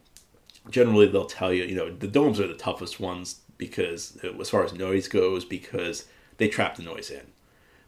generally 0.69 1.07
they'll 1.07 1.27
tell 1.27 1.53
you 1.53 1.65
you 1.65 1.75
know 1.75 1.91
the 1.91 2.09
domes 2.09 2.41
are 2.41 2.49
the 2.49 2.55
toughest 2.55 3.01
ones 3.01 3.41
because 3.57 4.19
as 4.41 4.51
far 4.51 4.65
as 4.65 4.75
noise 4.75 5.09
goes 5.09 5.45
because 5.45 6.07
they 6.37 6.49
trap 6.49 6.77
the 6.77 6.83
noise 6.83 7.11
in 7.11 7.23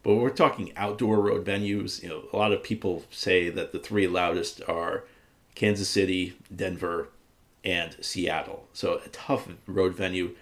but 0.03 0.15
we're 0.15 0.31
talking 0.31 0.73
outdoor 0.77 1.21
road 1.21 1.45
venues, 1.45 2.03
you 2.03 2.09
know, 2.09 2.25
a 2.33 2.37
lot 2.37 2.53
of 2.53 2.62
people 2.62 3.05
say 3.11 3.50
that 3.50 3.73
the 3.73 3.79
three 3.79 4.06
loudest 4.06 4.62
are 4.69 5.05
Kansas 5.55 5.89
City, 5.89 6.37
Denver, 6.55 7.09
and 7.65 7.97
Seattle. 8.00 8.69
So 8.73 9.00
a 9.05 9.09
tough 9.09 9.49
road 9.67 9.95
venue. 9.95 10.35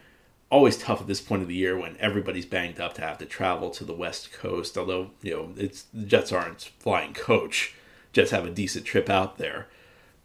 Always 0.50 0.76
tough 0.76 1.00
at 1.00 1.06
this 1.06 1.20
point 1.20 1.43
of 1.43 1.49
the 1.49 1.55
year 1.55 1.76
when 1.76 1.97
everybody's 1.99 2.47
banged 2.47 2.81
up 2.81 2.94
to 2.94 3.00
have 3.00 3.19
to 3.19 3.26
travel 3.26 3.70
to 3.70 3.85
the 3.85 3.94
West 3.94 4.32
Coast. 4.32 4.79
Although 4.79 5.10
you 5.22 5.32
know, 5.32 5.48
it's 5.56 5.86
the 5.93 6.05
Jets 6.05 6.32
aren't 6.32 6.70
flying 6.79 7.15
coach. 7.15 7.75
Jets 8.13 8.31
have 8.31 8.46
a 8.46 8.51
decent 8.51 8.84
trip 8.84 9.10
out 9.10 9.39
there, 9.39 9.67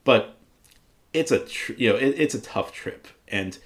but 0.03 0.37
it's 1.13 1.31
a 1.31 1.39
tr- 1.39 1.73
you 1.73 1.89
know 1.89 1.95
it, 1.95 2.19
it's 2.19 2.35
a 2.35 2.41
tough 2.41 2.71
trip 2.71 3.07
and 3.27 3.57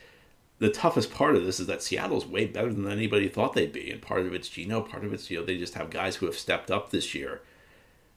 the 0.59 0.69
toughest 0.69 1.11
part 1.11 1.35
of 1.35 1.45
this 1.45 1.59
is 1.59 1.67
that 1.67 1.83
Seattle's 1.83 2.25
way 2.25 2.45
better 2.45 2.73
than 2.73 2.89
anybody 2.89 3.27
thought 3.27 3.53
they'd 3.53 3.73
be, 3.73 3.91
and 3.91 4.01
part 4.01 4.21
of 4.21 4.33
it's 4.33 4.47
Geno, 4.47 4.81
part 4.81 5.03
of 5.03 5.13
it's 5.13 5.29
you 5.29 5.39
know 5.39 5.45
they 5.45 5.57
just 5.57 5.73
have 5.73 5.89
guys 5.89 6.17
who 6.17 6.25
have 6.25 6.37
stepped 6.37 6.71
up 6.71 6.89
this 6.89 7.13
year. 7.13 7.41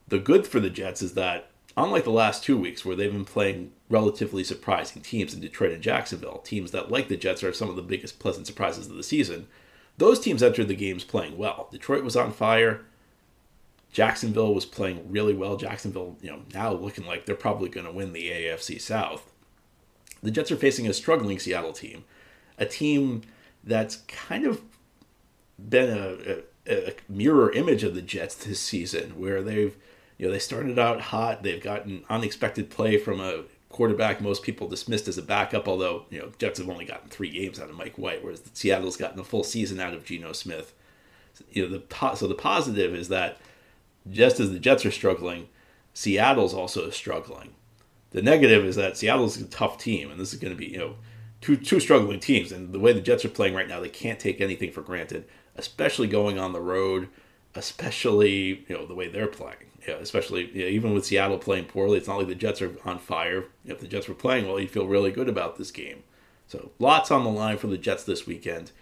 The 0.07 0.19
good 0.19 0.47
for 0.47 0.61
the 0.61 0.71
Jets 0.71 1.03
is 1.03 1.15
that 1.15 1.51
unlike 1.77 2.05
the 2.05 2.11
last 2.11 2.43
two 2.43 2.57
weeks 2.57 2.85
where 2.85 2.97
they've 2.97 3.13
been 3.13 3.25
playing 3.25 3.73
relatively 3.89 4.45
surprising 4.45 5.03
teams 5.03 5.35
in 5.35 5.41
Detroit 5.41 5.73
and 5.73 5.83
Jacksonville, 5.83 6.39
teams 6.39 6.71
that 6.71 6.91
like 6.91 7.09
the 7.09 7.17
Jets 7.17 7.43
are 7.43 7.53
some 7.53 7.71
of 7.71 7.77
the 7.77 7.83
biggest 7.83 8.19
pleasant 8.19 8.47
surprises 8.47 8.87
of 8.87 8.97
the 8.97 9.03
season, 9.03 9.49
those 9.97 10.21
teams 10.21 10.43
entered 10.43 10.69
the 10.69 10.77
games 10.77 11.05
playing 11.05 11.37
well. 11.37 11.69
Detroit 11.73 12.05
was 12.05 12.17
on 12.17 12.33
fire. 12.33 12.85
Jacksonville 13.93 14.55
was 14.55 14.67
playing 14.67 15.11
really 15.11 15.35
well. 15.35 15.57
Jacksonville, 15.57 16.17
you 16.21 16.31
know, 16.31 16.43
now 16.55 16.73
looking 16.73 17.07
like 17.07 17.27
they're 17.27 17.35
probably 17.35 17.69
going 17.69 17.87
to 17.87 17.93
win 17.93 18.13
the 18.13 18.31
AFC 18.31 18.81
South. 18.81 19.33
The 20.23 20.31
Jets 20.31 20.53
are 20.53 20.57
facing 20.57 20.87
a 20.87 20.93
struggling 20.93 21.39
Seattle 21.39 21.73
team 21.73 22.05
a 22.59 22.67
team 22.67 23.23
that's 23.65 23.97
kind 24.09 24.47
of 24.47 24.61
been 25.59 25.91
a, 25.91 26.43
a, 26.67 26.89
a, 26.89 26.95
mirror 27.09 27.53
image 27.53 27.83
of 27.83 27.95
the 27.95 28.03
Jets 28.03 28.35
this 28.35 28.61
season, 28.61 29.19
where 29.19 29.43
they've 29.43 29.77
you 30.17 30.27
know 30.27 30.33
they 30.33 30.39
started 30.39 30.79
out 30.79 31.01
hot, 31.01 31.43
they've 31.43 31.63
gotten 31.63 32.05
unexpected 32.09 32.71
play 32.71 32.97
from 32.97 33.21
a 33.21 33.45
quarterback 33.69 34.21
most 34.21 34.43
people 34.43 34.69
dismissed 34.69 35.09
as 35.09 35.19
a 35.19 35.23
backup, 35.23 35.69
although 35.69 36.05
you 36.11 36.19
know 36.19 36.33
Jets 36.39 36.59
have 36.59 36.69
only 36.69 36.85
gotten 36.85 37.09
three 37.09 37.31
games 37.31 37.61
out 37.61 37.71
of 37.71 37.77
Mike 37.77 37.99
White, 37.99 38.23
whereas 38.23 38.43
Seattle's 38.53 38.97
gotten 38.97 39.21
a 39.21 39.25
full 39.25 39.45
season 39.45 39.81
out 39.81 39.95
of 39.95 40.05
Geno 40.05 40.33
Smith. 40.33 40.75
You 41.51 41.69
know 41.69 41.79
the 41.79 42.17
so 42.17 42.27
the 42.27 42.35
positive 42.35 42.95
is 42.95 43.09
that 43.09 43.39
just 44.11 44.41
as 44.41 44.51
the 44.51 44.59
Jets 44.59 44.87
are 44.87 44.91
struggling, 44.91 45.49
Seattle's 45.95 46.55
also 46.55 46.91
struggling. 46.91 47.55
The 48.11 48.23
negative 48.23 48.65
is 48.65 48.77
that 48.77 48.97
Seattle's 48.97 49.41
a 49.41 49.45
tough 49.45 49.79
team, 49.79 50.11
and 50.11 50.19
this 50.19 50.33
is 50.33 50.41
going 50.41 50.53
to 50.53 50.59
be 50.59 50.67
you 50.67 50.79
know 50.79 50.95
two 51.41 51.57
two 51.57 51.81
struggling 51.81 52.21
teams, 52.21 52.53
and 52.53 52.73
the 52.73 52.81
way 52.81 52.93
the 52.93 53.01
Jets 53.01 53.25
are 53.25 53.31
playing 53.31 53.55
right 53.55 53.69
now, 53.69 53.81
they 53.81 53.89
can't 53.89 54.21
take 54.21 54.41
anything 54.41 54.73
for 54.73 54.83
granted, 54.83 55.25
especially 55.57 56.07
going 56.07 56.39
on 56.39 56.53
the 56.53 56.61
road, 56.61 57.09
especially 57.55 58.65
you 58.69 58.75
know 58.77 58.87
the 58.87 58.95
way 58.95 59.09
they're 59.09 59.27
playing. 59.27 59.57
Yeah, 59.87 59.95
especially 59.95 60.51
even 60.53 60.93
with 60.93 61.07
Seattle 61.07 61.39
playing 61.39 61.67
poorly, 61.67 61.99
it's 61.99 62.09
not 62.09 62.19
like 62.19 62.27
the 62.29 62.35
Jets 62.35 62.61
are 62.61 62.77
on 62.85 62.99
fire. 62.99 63.47
If 63.65 63.81
the 63.81 63.87
Jets 63.89 64.09
were 64.09 64.15
playing 64.15 64.47
well, 64.47 64.61
you'd 64.61 64.71
feel 64.71 64.87
really 64.87 65.11
good 65.11 65.29
about 65.29 65.57
this 65.57 65.71
game. 65.71 66.03
So 66.47 66.73
lots 66.79 67.11
on 67.11 67.25
the 67.25 67.31
line 67.31 67.59
for 67.59 67.69
the 67.69 67.79
Jets 67.79 68.05
this 68.05 68.27
weekend, 68.27 68.73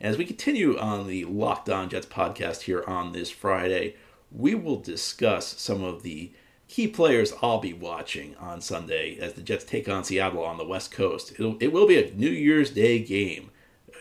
As 0.00 0.18
we 0.18 0.24
continue 0.24 0.78
on 0.78 1.06
the 1.06 1.24
Locked 1.24 1.68
On 1.70 1.88
Jets 1.88 2.06
podcast 2.06 2.62
here 2.62 2.84
on 2.86 3.12
this 3.12 3.30
Friday, 3.30 3.96
we 4.30 4.54
will 4.54 4.78
discuss 4.78 5.60
some 5.60 5.82
of 5.82 6.02
the 6.02 6.32
key 6.68 6.88
players 6.88 7.32
I'll 7.42 7.60
be 7.60 7.72
watching 7.72 8.34
on 8.36 8.60
Sunday 8.60 9.18
as 9.18 9.34
the 9.34 9.42
Jets 9.42 9.64
take 9.64 9.88
on 9.88 10.04
Seattle 10.04 10.44
on 10.44 10.58
the 10.58 10.66
West 10.66 10.90
Coast. 10.90 11.32
It'll, 11.32 11.56
it 11.60 11.72
will 11.72 11.86
be 11.86 11.98
a 11.98 12.12
New 12.12 12.30
Year's 12.30 12.70
Day 12.70 12.98
game 12.98 13.50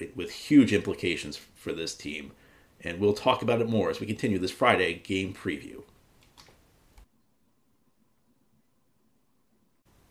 uh, 0.01 0.05
with 0.15 0.31
huge 0.31 0.73
implications 0.73 1.37
for 1.37 1.73
this 1.73 1.93
team, 1.95 2.31
and 2.81 2.99
we'll 2.99 3.13
talk 3.13 3.41
about 3.41 3.61
it 3.61 3.69
more 3.69 3.89
as 3.89 3.99
we 3.99 4.07
continue 4.07 4.39
this 4.39 4.51
Friday 4.51 4.95
game 4.95 5.33
preview. 5.33 5.83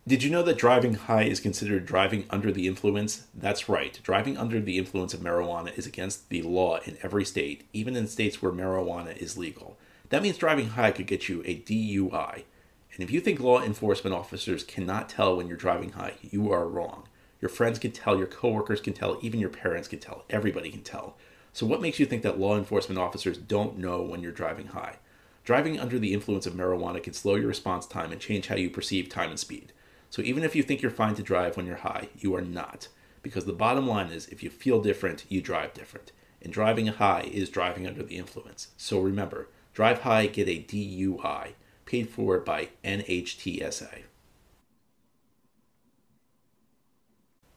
Did 0.06 0.22
you 0.22 0.28
know 0.30 0.42
that 0.42 0.58
driving 0.58 0.94
high 0.94 1.22
is 1.22 1.40
considered 1.40 1.86
driving 1.86 2.26
under 2.28 2.52
the 2.52 2.66
influence? 2.66 3.24
That's 3.34 3.70
right. 3.70 3.98
Driving 4.02 4.36
under 4.36 4.60
the 4.60 4.76
influence 4.76 5.14
of 5.14 5.20
marijuana 5.20 5.76
is 5.78 5.86
against 5.86 6.28
the 6.28 6.42
law 6.42 6.78
in 6.84 6.98
every 7.02 7.24
state, 7.24 7.66
even 7.72 7.96
in 7.96 8.06
states 8.06 8.42
where 8.42 8.52
marijuana 8.52 9.16
is 9.16 9.38
legal. 9.38 9.78
That 10.14 10.22
means 10.22 10.38
driving 10.38 10.68
high 10.68 10.92
could 10.92 11.08
get 11.08 11.28
you 11.28 11.42
a 11.44 11.58
DUI. 11.58 12.44
And 12.92 13.02
if 13.02 13.10
you 13.10 13.20
think 13.20 13.40
law 13.40 13.60
enforcement 13.60 14.14
officers 14.14 14.62
cannot 14.62 15.08
tell 15.08 15.36
when 15.36 15.48
you're 15.48 15.56
driving 15.56 15.90
high, 15.90 16.12
you 16.22 16.52
are 16.52 16.68
wrong. 16.68 17.08
Your 17.40 17.48
friends 17.48 17.80
can 17.80 17.90
tell, 17.90 18.16
your 18.16 18.28
coworkers 18.28 18.80
can 18.80 18.92
tell, 18.92 19.18
even 19.22 19.40
your 19.40 19.48
parents 19.48 19.88
can 19.88 19.98
tell, 19.98 20.24
everybody 20.30 20.70
can 20.70 20.82
tell. 20.82 21.16
So, 21.52 21.66
what 21.66 21.82
makes 21.82 21.98
you 21.98 22.06
think 22.06 22.22
that 22.22 22.38
law 22.38 22.56
enforcement 22.56 23.00
officers 23.00 23.36
don't 23.36 23.76
know 23.76 24.02
when 24.02 24.22
you're 24.22 24.30
driving 24.30 24.68
high? 24.68 24.98
Driving 25.42 25.80
under 25.80 25.98
the 25.98 26.14
influence 26.14 26.46
of 26.46 26.54
marijuana 26.54 27.02
can 27.02 27.12
slow 27.12 27.34
your 27.34 27.48
response 27.48 27.84
time 27.84 28.12
and 28.12 28.20
change 28.20 28.46
how 28.46 28.54
you 28.54 28.70
perceive 28.70 29.08
time 29.08 29.30
and 29.30 29.40
speed. 29.40 29.72
So 30.10 30.22
even 30.22 30.44
if 30.44 30.54
you 30.54 30.62
think 30.62 30.80
you're 30.80 30.92
fine 30.92 31.16
to 31.16 31.24
drive 31.24 31.56
when 31.56 31.66
you're 31.66 31.74
high, 31.78 32.06
you 32.16 32.36
are 32.36 32.40
not. 32.40 32.86
Because 33.20 33.46
the 33.46 33.52
bottom 33.52 33.88
line 33.88 34.12
is 34.12 34.28
if 34.28 34.44
you 34.44 34.50
feel 34.50 34.80
different, 34.80 35.24
you 35.28 35.40
drive 35.40 35.74
different. 35.74 36.12
And 36.40 36.52
driving 36.52 36.86
high 36.86 37.28
is 37.32 37.48
driving 37.48 37.84
under 37.84 38.04
the 38.04 38.16
influence. 38.16 38.68
So 38.76 39.00
remember, 39.00 39.48
drive 39.74 40.00
high, 40.02 40.26
get 40.26 40.48
a 40.48 40.62
DUI, 40.62 41.52
paid 41.84 42.08
for 42.08 42.38
by 42.38 42.68
NHTSA. 42.84 44.04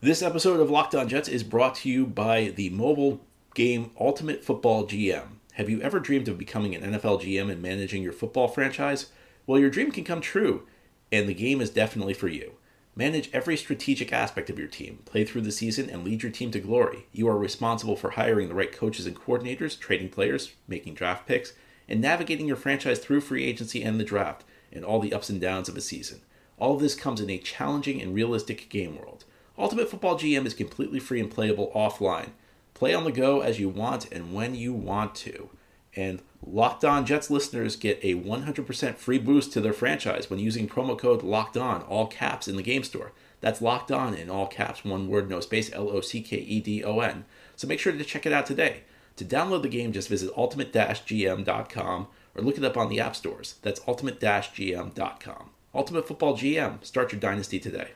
This 0.02 0.22
episode 0.22 0.60
of 0.60 0.70
Locked 0.70 0.96
On 0.96 1.08
Jets 1.08 1.30
is 1.30 1.44
brought 1.44 1.76
to 1.76 1.90
you 1.90 2.06
by 2.06 2.50
the 2.56 2.70
mobile 2.72 3.22
game 3.54 3.92
Ultimate 4.00 4.44
Football 4.44 4.86
GM. 4.86 5.28
Have 5.54 5.70
you 5.70 5.82
ever 5.82 6.00
dreamed 6.00 6.28
of 6.28 6.38
becoming 6.38 6.76
an 6.76 6.94
NFL 6.94 7.22
GM 7.22 7.52
and 7.52 7.62
managing 7.62 8.04
your 8.04 8.14
football 8.14 8.48
franchise? 8.48 9.08
Well, 9.46 9.60
your 9.60 9.70
dream 9.70 9.92
can 9.92 10.04
come 10.04 10.22
true 10.22 10.68
and 11.12 11.30
the 11.30 11.34
game 11.34 11.62
is 11.62 11.70
definitely 11.70 12.14
for 12.14 12.28
you. 12.28 12.54
Manage 12.96 13.30
every 13.32 13.56
strategic 13.58 14.12
aspect 14.12 14.50
of 14.50 14.58
your 14.58 14.68
team, 14.68 15.00
play 15.06 15.24
through 15.24 15.42
the 15.42 15.52
season, 15.52 15.88
and 15.88 16.04
lead 16.04 16.24
your 16.24 16.32
team 16.32 16.50
to 16.52 16.60
glory. 16.60 17.06
You 17.12 17.28
are 17.30 17.38
responsible 17.38 17.96
for 17.96 18.12
hiring 18.12 18.50
the 18.50 18.56
right 18.56 18.72
coaches 18.72 19.06
and 19.06 19.16
coordinators, 19.16 19.80
trading 19.80 20.10
players, 20.10 20.54
making 20.68 20.96
draft 20.96 21.28
picks, 21.28 21.54
and 21.88 22.01
navigating 22.01 22.48
your 22.48 22.56
franchise 22.56 23.00
through 23.00 23.22
free 23.22 23.44
agency 23.44 23.84
and 23.84 24.00
the 24.00 24.03
draft, 24.03 24.44
and 24.72 24.84
all 24.84 25.00
the 25.00 25.13
ups 25.13 25.29
and 25.29 25.39
downs 25.39 25.70
of 25.70 25.77
a 25.77 25.82
season. 25.82 26.22
All 26.58 26.75
of 26.75 26.82
this 26.82 26.96
comes 26.96 27.22
in 27.22 27.29
a 27.29 27.38
challenging 27.38 28.01
and 28.01 28.13
realistic 28.13 28.70
game 28.70 28.98
world. 28.98 29.25
Ultimate 29.58 29.89
Football 29.89 30.17
GM 30.17 30.46
is 30.46 30.53
completely 30.53 31.00
free 31.00 31.20
and 31.20 31.32
playable 31.32 31.72
offline. 31.75 32.29
Play 32.74 32.94
on 32.94 33.06
the 33.06 33.12
go 33.12 33.41
as 33.41 33.60
you 33.60 33.70
want 33.70 34.12
and 34.12 34.34
when 34.34 34.53
you 34.53 34.74
want 34.74 35.15
to. 35.15 35.50
And 35.96 36.22
Locked 36.46 36.86
On 36.86 37.06
Jets 37.06 37.32
listeners 37.32 37.75
get 37.75 38.00
a 38.03 38.13
100% 38.13 38.96
free 38.96 39.17
boost 39.17 39.51
to 39.53 39.62
their 39.62 39.74
franchise 39.74 40.29
when 40.29 40.39
using 40.39 40.67
promo 40.67 40.98
code 40.98 41.24
Locked 41.24 41.58
On, 41.58 41.82
all 41.84 42.06
caps, 42.06 42.48
in 42.48 42.56
the 42.56 42.62
game 42.62 42.84
store. 42.84 43.13
That's 43.41 43.62
Locked 43.62 43.91
On 43.91 44.13
in 44.13 44.29
all 44.29 44.46
caps, 44.46 44.86
one 44.86 45.08
word, 45.08 45.27
no 45.27 45.39
space, 45.39 45.72
L 45.74 45.89
O 45.89 46.01
C 46.01 46.22
K 46.22 46.38
E 46.38 46.60
D 46.60 46.84
O 46.84 47.00
N. 47.00 47.25
So 47.56 47.67
make 47.67 47.79
sure 47.79 47.91
to 47.91 48.03
check 48.03 48.27
it 48.27 48.34
out 48.34 48.46
today. 48.46 48.84
To 49.18 49.26
download 49.26 49.64
the 49.64 49.70
game, 49.70 49.92
just 49.92 50.10
visit 50.10 50.32
ultimate-gm.com 50.38 52.08
or 52.36 52.42
look 52.42 52.58
it 52.58 52.64
up 52.64 52.78
on 52.78 52.90
the 52.90 53.00
app 53.00 53.16
stores. 53.16 53.56
That's 53.62 53.82
ultimate-gm.com. 53.88 55.50
Ultimate 55.74 56.08
Football 56.08 56.38
GM. 56.38 56.84
Start 56.84 57.12
your 57.12 57.20
dynasty 57.20 57.60
today. 57.60 57.90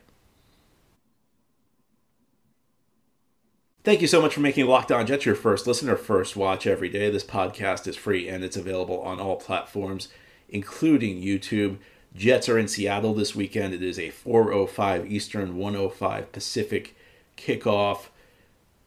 Thank 3.84 4.02
you 4.02 4.08
so 4.08 4.22
much 4.22 4.36
for 4.36 4.42
making 4.42 4.68
Locked 4.68 4.92
On 4.92 5.08
Jets 5.08 5.26
your 5.26 5.34
first 5.34 5.66
listener, 5.66 5.96
first 5.96 6.36
watch 6.36 6.68
every 6.68 6.90
day. 6.90 7.10
This 7.10 7.24
podcast 7.24 7.88
is 7.88 7.96
free 7.96 8.28
and 8.30 8.44
it's 8.44 8.56
available 8.56 9.02
on 9.02 9.20
all 9.20 9.38
platforms, 9.38 10.08
including 10.50 11.22
YouTube. 11.22 11.78
Jets 12.16 12.48
are 12.48 12.60
in 12.60 12.68
Seattle 12.68 13.16
this 13.16 13.36
weekend. 13.36 13.74
It 13.74 13.82
is 13.82 13.98
a 13.98 14.12
4:05 14.12 15.10
Eastern, 15.10 15.58
105 15.58 16.32
Pacific 16.32 16.96
kickoff. 17.38 18.10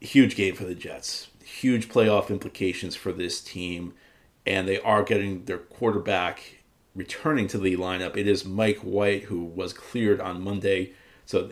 Huge 0.00 0.36
game 0.36 0.54
for 0.54 0.64
the 0.64 0.76
Jets. 0.76 1.28
Huge 1.44 1.88
playoff 1.88 2.30
implications 2.30 2.96
for 2.96 3.12
this 3.12 3.40
team, 3.40 3.94
and 4.46 4.66
they 4.66 4.80
are 4.80 5.02
getting 5.02 5.44
their 5.44 5.58
quarterback 5.58 6.62
returning 6.94 7.48
to 7.48 7.58
the 7.58 7.76
lineup. 7.76 8.16
It 8.16 8.26
is 8.26 8.44
Mike 8.44 8.78
White 8.78 9.24
who 9.24 9.44
was 9.44 9.72
cleared 9.72 10.20
on 10.20 10.42
Monday 10.42 10.92
so 11.26 11.50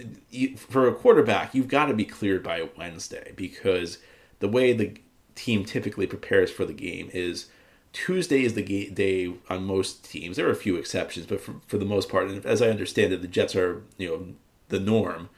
for 0.56 0.86
a 0.86 0.94
quarterback, 0.94 1.54
you've 1.54 1.68
got 1.68 1.86
to 1.86 1.94
be 1.94 2.04
cleared 2.04 2.42
by 2.42 2.68
Wednesday 2.76 3.32
because 3.36 3.98
the 4.40 4.48
way 4.48 4.72
the 4.72 4.96
team 5.34 5.64
typically 5.64 6.06
prepares 6.06 6.50
for 6.50 6.64
the 6.64 6.74
game 6.74 7.08
is 7.12 7.46
Tuesday 7.92 8.44
is 8.44 8.54
the 8.54 8.90
day 8.90 9.32
on 9.48 9.64
most 9.64 10.04
teams. 10.04 10.36
There 10.36 10.46
are 10.46 10.52
a 10.52 10.56
few 10.56 10.76
exceptions, 10.76 11.26
but 11.26 11.40
for, 11.40 11.56
for 11.66 11.78
the 11.78 11.84
most 11.84 12.08
part, 12.08 12.28
and 12.28 12.44
as 12.44 12.60
I 12.60 12.68
understand 12.68 13.12
it, 13.12 13.22
the 13.22 13.28
Jets 13.28 13.56
are 13.56 13.82
you 13.96 14.08
know 14.08 14.26
the 14.68 14.80
norm. 14.80 15.30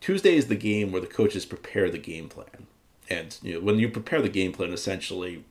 Tuesday 0.00 0.36
is 0.36 0.48
the 0.48 0.56
game 0.56 0.92
where 0.92 1.00
the 1.00 1.06
coaches 1.06 1.46
prepare 1.46 1.90
the 1.90 1.98
game 1.98 2.28
plan, 2.28 2.66
and 3.08 3.36
you 3.42 3.54
know 3.54 3.60
when 3.60 3.78
you 3.78 3.88
prepare 3.88 4.22
the 4.22 4.28
game 4.28 4.52
plan, 4.52 4.72
essentially 4.72 5.44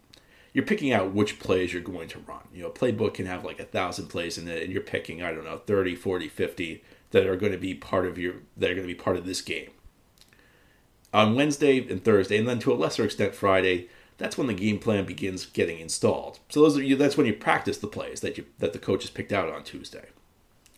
you're 0.54 0.66
picking 0.66 0.94
out 0.94 1.14
which 1.14 1.40
plays 1.40 1.74
you're 1.74 1.82
going 1.82 2.08
to 2.08 2.20
run. 2.20 2.44
You 2.54 2.64
know, 2.64 2.70
a 2.70 2.72
playbook 2.72 3.16
can 3.16 3.26
have 3.26 3.44
like 3.44 3.60
a 3.60 3.66
thousand 3.66 4.08
plays 4.08 4.38
in 4.38 4.48
it, 4.48 4.64
and 4.64 4.72
you're 4.72 4.84
picking, 4.84 5.24
I 5.24 5.32
don't 5.32 5.46
know, 5.46 5.58
30, 5.58 5.96
40, 5.96 6.28
50 6.28 6.84
that 7.12 7.26
are 7.26 7.36
going 7.36 7.52
to 7.52 7.58
be 7.58 7.74
part 7.74 8.06
of 8.06 8.18
your 8.18 8.36
that 8.56 8.70
are 8.70 8.76
going 8.76 8.88
to 8.88 8.94
be 8.94 9.00
part 9.00 9.18
of 9.18 9.26
this 9.26 9.42
game. 9.42 9.72
On 11.14 11.36
Wednesday 11.36 11.88
and 11.88 12.04
Thursday, 12.04 12.38
and 12.38 12.48
then 12.48 12.60
to 12.60 12.74
a 12.74 12.76
lesser 12.76 13.04
extent 13.04 13.36
Friday, 13.36 13.88
that's 14.18 14.38
when 14.38 14.48
the 14.48 14.54
game 14.54 14.80
plan 14.80 15.06
begins 15.06 15.46
getting 15.46 15.80
installed. 15.80 16.40
So 16.50 16.62
those 16.62 16.78
are 16.78 16.84
you 16.84 16.96
that's 16.96 17.18
when 17.18 17.28
you 17.28 17.34
practice 17.34 17.78
the 17.78 17.88
plays 17.88 18.22
that 18.22 18.38
you 18.38 18.46
that 18.60 18.74
the 18.74 18.80
coaches 18.80 19.10
picked 19.10 19.32
out 19.32 19.50
on 19.50 19.64
Tuesday. 19.64 20.10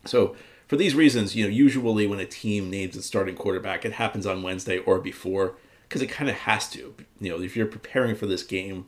So 0.04 0.36
for 0.66 0.76
these 0.76 0.94
reasons, 0.94 1.36
you 1.36 1.44
know, 1.44 1.50
usually 1.50 2.06
when 2.06 2.18
a 2.18 2.26
team 2.26 2.70
names 2.70 2.96
its 2.96 3.06
starting 3.06 3.36
quarterback, 3.36 3.84
it 3.84 3.92
happens 3.92 4.26
on 4.26 4.42
Wednesday 4.42 4.78
or 4.78 4.98
before 4.98 5.56
because 5.88 6.02
it 6.02 6.08
kind 6.08 6.30
of 6.30 6.36
has 6.36 6.68
to. 6.70 6.94
You 7.20 7.30
know, 7.30 7.42
if 7.42 7.56
you're 7.56 7.66
preparing 7.66 8.16
for 8.16 8.26
this 8.26 8.42
game, 8.42 8.86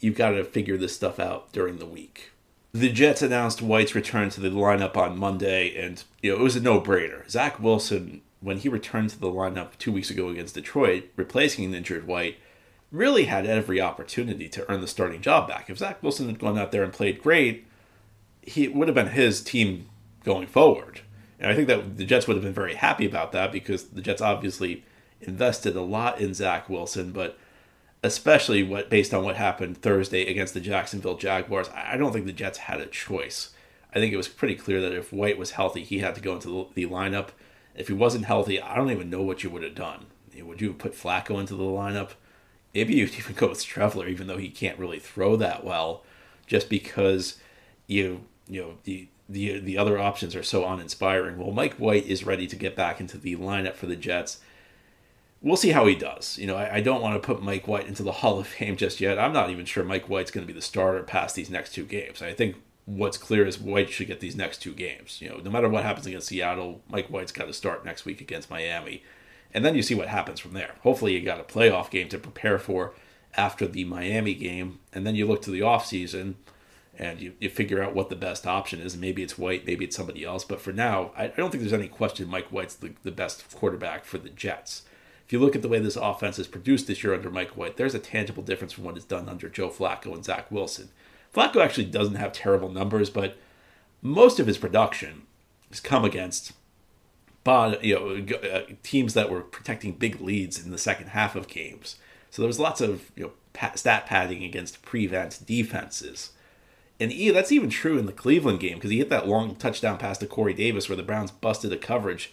you've 0.00 0.16
got 0.16 0.30
to 0.30 0.44
figure 0.44 0.76
this 0.76 0.94
stuff 0.94 1.18
out 1.18 1.52
during 1.52 1.78
the 1.78 1.86
week 1.86 2.30
the 2.74 2.90
Jets 2.90 3.22
announced 3.22 3.62
White's 3.62 3.94
return 3.94 4.30
to 4.30 4.40
the 4.40 4.50
lineup 4.50 4.96
on 4.96 5.16
Monday, 5.16 5.74
and 5.76 6.02
you 6.20 6.32
know 6.32 6.40
it 6.40 6.42
was 6.42 6.56
a 6.56 6.60
no-brainer. 6.60 7.30
Zach 7.30 7.60
Wilson, 7.60 8.20
when 8.40 8.58
he 8.58 8.68
returned 8.68 9.10
to 9.10 9.18
the 9.18 9.28
lineup 9.28 9.78
two 9.78 9.92
weeks 9.92 10.10
ago 10.10 10.28
against 10.28 10.56
Detroit, 10.56 11.04
replacing 11.14 11.64
an 11.64 11.74
injured 11.74 12.04
White, 12.04 12.36
really 12.90 13.26
had 13.26 13.46
every 13.46 13.80
opportunity 13.80 14.48
to 14.48 14.68
earn 14.68 14.80
the 14.80 14.88
starting 14.88 15.22
job 15.22 15.46
back. 15.46 15.70
If 15.70 15.78
Zach 15.78 16.02
Wilson 16.02 16.26
had 16.26 16.40
gone 16.40 16.58
out 16.58 16.72
there 16.72 16.82
and 16.82 16.92
played 16.92 17.22
great, 17.22 17.64
he 18.42 18.66
would 18.66 18.88
have 18.88 18.94
been 18.96 19.06
his 19.06 19.40
team 19.40 19.88
going 20.24 20.48
forward. 20.48 21.00
And 21.38 21.52
I 21.52 21.54
think 21.54 21.68
that 21.68 21.96
the 21.96 22.04
Jets 22.04 22.26
would 22.26 22.36
have 22.36 22.44
been 22.44 22.52
very 22.52 22.74
happy 22.74 23.06
about 23.06 23.30
that 23.32 23.52
because 23.52 23.84
the 23.84 24.02
Jets 24.02 24.20
obviously 24.20 24.84
invested 25.26 25.76
a 25.76 25.82
lot 25.82 26.20
in 26.20 26.34
Zach 26.34 26.68
Wilson, 26.68 27.12
but 27.12 27.38
especially 28.02 28.62
what 28.62 28.90
based 28.90 29.14
on 29.14 29.24
what 29.24 29.36
happened 29.36 29.78
Thursday 29.78 30.26
against 30.26 30.54
the 30.54 30.60
Jacksonville 30.60 31.16
Jaguars. 31.16 31.70
I 31.74 31.96
don't 31.96 32.12
think 32.12 32.26
the 32.26 32.32
Jets 32.32 32.58
had 32.58 32.80
a 32.80 32.86
choice. 32.86 33.50
I 33.94 33.98
think 33.98 34.12
it 34.12 34.18
was 34.18 34.28
pretty 34.28 34.56
clear 34.56 34.80
that 34.80 34.92
if 34.92 35.12
White 35.12 35.38
was 35.38 35.52
healthy, 35.52 35.84
he 35.84 36.00
had 36.00 36.14
to 36.16 36.20
go 36.20 36.34
into 36.34 36.68
the, 36.74 36.86
lineup. 36.86 37.28
If 37.74 37.88
he 37.88 37.94
wasn't 37.94 38.26
healthy, 38.26 38.60
I 38.60 38.76
don't 38.76 38.90
even 38.90 39.08
know 39.08 39.22
what 39.22 39.42
you 39.42 39.50
would 39.50 39.62
have 39.62 39.74
done. 39.74 40.06
Would 40.36 40.60
you 40.60 40.68
have 40.68 40.78
put 40.78 40.94
Flacco 40.94 41.38
into 41.38 41.54
the 41.54 41.62
lineup? 41.62 42.10
Maybe 42.74 42.94
you'd 42.94 43.14
even 43.14 43.34
go 43.34 43.48
with 43.48 43.58
Streveler, 43.58 44.08
even 44.08 44.26
though 44.26 44.36
he 44.36 44.50
can't 44.50 44.78
really 44.78 44.98
throw 44.98 45.36
that 45.36 45.64
well, 45.64 46.02
just 46.46 46.68
because 46.68 47.38
you 47.86 48.24
you 48.48 48.60
know 48.60 48.74
the 48.84 49.08
the 49.28 49.60
the 49.60 49.78
other 49.78 49.98
options 49.98 50.34
are 50.36 50.42
so 50.42 50.66
uninspiring. 50.66 51.38
Well, 51.38 51.52
Mike 51.52 51.74
White 51.74 52.06
is 52.06 52.26
ready 52.26 52.46
to 52.48 52.56
get 52.56 52.76
back 52.76 53.00
into 53.00 53.16
the 53.16 53.36
lineup 53.36 53.74
for 53.74 53.86
the 53.86 53.96
Jets 53.96 54.40
we'll 55.44 55.56
see 55.56 55.70
how 55.70 55.86
he 55.86 55.94
does. 55.94 56.38
You 56.38 56.46
know, 56.48 56.56
I, 56.56 56.76
I, 56.76 56.80
don't 56.80 57.02
want 57.02 57.20
to 57.20 57.24
put 57.24 57.42
Mike 57.42 57.68
White 57.68 57.86
into 57.86 58.02
the 58.02 58.12
Hall 58.20 58.40
of 58.40 58.48
Fame 58.48 58.76
just 58.76 59.00
yet. 59.00 59.18
I'm 59.18 59.32
not 59.32 59.50
even 59.50 59.66
sure 59.66 59.84
Mike 59.84 60.08
White's 60.08 60.32
going 60.32 60.44
to 60.44 60.52
be 60.52 60.58
the 60.58 60.64
starter 60.64 61.02
past 61.04 61.36
these 61.36 61.50
next 61.50 61.74
two 61.74 61.84
games. 61.84 62.22
I 62.22 62.32
think 62.32 62.56
what's 62.86 63.18
clear 63.18 63.46
is 63.46 63.60
White 63.60 63.90
should 63.90 64.08
get 64.08 64.20
these 64.20 64.34
next 64.34 64.58
two 64.62 64.72
games. 64.72 65.20
You 65.20 65.28
know, 65.28 65.36
no 65.36 65.50
matter 65.50 65.68
what 65.68 65.84
happens 65.84 66.06
against 66.06 66.28
Seattle, 66.28 66.82
Mike 66.88 67.08
White's 67.08 67.32
got 67.32 67.46
to 67.46 67.52
start 67.52 67.84
next 67.84 68.04
week 68.04 68.20
against 68.20 68.50
Miami. 68.50 69.02
And 69.52 69.64
then 69.64 69.76
you 69.76 69.82
see 69.82 69.94
what 69.94 70.08
happens 70.08 70.40
from 70.40 70.54
there. 70.54 70.74
Hopefully, 70.82 71.12
you 71.12 71.20
got 71.20 71.38
a 71.38 71.44
playoff 71.44 71.90
game 71.90 72.08
to 72.08 72.18
prepare 72.18 72.58
for 72.58 72.94
after 73.36 73.68
the 73.68 73.84
Miami 73.84 74.34
game. 74.34 74.80
And 74.92 75.06
then 75.06 75.14
you 75.14 75.26
look 75.26 75.42
to 75.42 75.50
the 75.50 75.60
offseason 75.60 76.34
and 76.96 77.20
you, 77.20 77.34
you 77.40 77.50
figure 77.50 77.82
out 77.82 77.94
what 77.94 78.08
the 78.08 78.16
best 78.16 78.46
option 78.46 78.80
is. 78.80 78.96
Maybe 78.96 79.22
it's 79.22 79.38
White, 79.38 79.66
maybe 79.66 79.84
it's 79.84 79.96
somebody 79.96 80.24
else. 80.24 80.44
But 80.44 80.60
for 80.60 80.72
now, 80.72 81.12
I, 81.16 81.24
I 81.24 81.28
don't 81.28 81.50
think 81.50 81.62
there's 81.62 81.72
any 81.72 81.88
question 81.88 82.28
Mike 82.28 82.48
White's 82.48 82.74
the, 82.74 82.94
the 83.02 83.12
best 83.12 83.54
quarterback 83.54 84.04
for 84.04 84.18
the 84.18 84.30
Jets 84.30 84.82
if 85.26 85.32
you 85.32 85.38
look 85.38 85.56
at 85.56 85.62
the 85.62 85.68
way 85.68 85.78
this 85.78 85.96
offense 85.96 86.38
is 86.38 86.46
produced 86.46 86.86
this 86.86 87.02
year 87.02 87.14
under 87.14 87.30
Mike 87.30 87.56
White, 87.56 87.76
there's 87.76 87.94
a 87.94 87.98
tangible 87.98 88.42
difference 88.42 88.72
from 88.72 88.84
what 88.84 88.98
is 88.98 89.04
done 89.04 89.28
under 89.28 89.48
Joe 89.48 89.70
Flacco 89.70 90.14
and 90.14 90.24
Zach 90.24 90.50
Wilson. 90.50 90.90
Flacco 91.34 91.64
actually 91.64 91.86
doesn't 91.86 92.16
have 92.16 92.32
terrible 92.32 92.68
numbers, 92.68 93.10
but 93.10 93.36
most 94.02 94.38
of 94.38 94.46
his 94.46 94.58
production 94.58 95.22
has 95.70 95.80
come 95.80 96.04
against 96.04 96.52
you 97.82 97.94
know 97.94 98.36
uh, 98.36 98.62
teams 98.82 99.14
that 99.14 99.30
were 99.30 99.42
protecting 99.42 99.92
big 99.92 100.20
leads 100.20 100.64
in 100.64 100.70
the 100.70 100.78
second 100.78 101.08
half 101.08 101.34
of 101.34 101.48
games. 101.48 101.96
So 102.30 102.42
there 102.42 102.46
was 102.46 102.60
lots 102.60 102.80
of 102.80 103.10
you 103.16 103.24
know 103.24 103.32
stat 103.74 104.06
padding 104.06 104.44
against 104.44 104.82
prevent 104.82 105.44
defenses. 105.46 106.30
And 107.00 107.12
that's 107.34 107.50
even 107.50 107.70
true 107.70 107.98
in 107.98 108.06
the 108.06 108.12
Cleveland 108.12 108.60
game 108.60 108.74
because 108.74 108.90
he 108.90 108.98
hit 108.98 109.10
that 109.10 109.26
long 109.26 109.56
touchdown 109.56 109.98
pass 109.98 110.16
to 110.18 110.26
Corey 110.26 110.54
Davis 110.54 110.88
where 110.88 110.96
the 110.96 111.02
Browns 111.02 111.32
busted 111.32 111.72
a 111.72 111.76
coverage. 111.76 112.32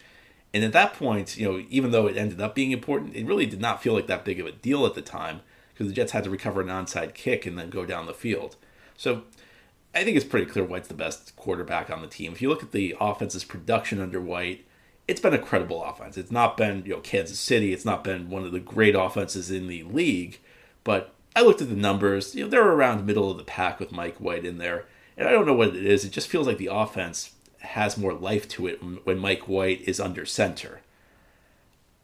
And 0.53 0.63
at 0.63 0.73
that 0.73 0.93
point, 0.93 1.37
you 1.37 1.49
know, 1.49 1.65
even 1.69 1.91
though 1.91 2.07
it 2.07 2.17
ended 2.17 2.41
up 2.41 2.55
being 2.55 2.71
important, 2.71 3.15
it 3.15 3.25
really 3.25 3.45
did 3.45 3.61
not 3.61 3.81
feel 3.81 3.93
like 3.93 4.07
that 4.07 4.25
big 4.25 4.39
of 4.39 4.45
a 4.45 4.51
deal 4.51 4.85
at 4.85 4.95
the 4.95 5.01
time 5.01 5.41
because 5.73 5.87
the 5.87 5.93
Jets 5.93 6.11
had 6.11 6.25
to 6.25 6.29
recover 6.29 6.61
an 6.61 6.67
onside 6.67 7.13
kick 7.13 7.45
and 7.45 7.57
then 7.57 7.69
go 7.69 7.85
down 7.85 8.05
the 8.05 8.13
field. 8.13 8.57
So 8.97 9.23
I 9.95 10.03
think 10.03 10.17
it's 10.17 10.25
pretty 10.25 10.45
clear 10.45 10.65
White's 10.65 10.89
the 10.89 10.93
best 10.93 11.35
quarterback 11.35 11.89
on 11.89 12.01
the 12.01 12.07
team. 12.07 12.33
If 12.33 12.41
you 12.41 12.49
look 12.49 12.63
at 12.63 12.71
the 12.71 12.95
offense's 12.99 13.43
production 13.43 14.01
under 14.01 14.21
White, 14.21 14.65
it's 15.07 15.21
been 15.21 15.33
a 15.33 15.39
credible 15.39 15.83
offense. 15.83 16.17
It's 16.17 16.31
not 16.31 16.57
been, 16.57 16.83
you 16.85 16.93
know, 16.93 16.99
Kansas 16.99 17.39
City. 17.39 17.73
It's 17.73 17.85
not 17.85 18.03
been 18.03 18.29
one 18.29 18.43
of 18.43 18.51
the 18.51 18.59
great 18.59 18.95
offenses 18.95 19.51
in 19.51 19.67
the 19.67 19.83
league, 19.83 20.39
but 20.83 21.13
I 21.35 21.41
looked 21.41 21.61
at 21.61 21.69
the 21.69 21.75
numbers. 21.75 22.35
You 22.35 22.43
know, 22.43 22.49
they're 22.49 22.71
around 22.71 23.05
middle 23.05 23.31
of 23.31 23.37
the 23.37 23.43
pack 23.43 23.79
with 23.79 23.91
Mike 23.91 24.17
White 24.17 24.45
in 24.45 24.57
there, 24.57 24.85
and 25.17 25.27
I 25.27 25.31
don't 25.31 25.45
know 25.45 25.53
what 25.53 25.75
it 25.75 25.85
is. 25.85 26.05
It 26.05 26.11
just 26.11 26.27
feels 26.27 26.47
like 26.47 26.57
the 26.57 26.69
offense 26.71 27.31
has 27.61 27.97
more 27.97 28.13
life 28.13 28.47
to 28.49 28.67
it 28.67 28.81
when 29.05 29.17
Mike 29.17 29.47
White 29.47 29.81
is 29.81 29.99
under 29.99 30.25
center. 30.25 30.81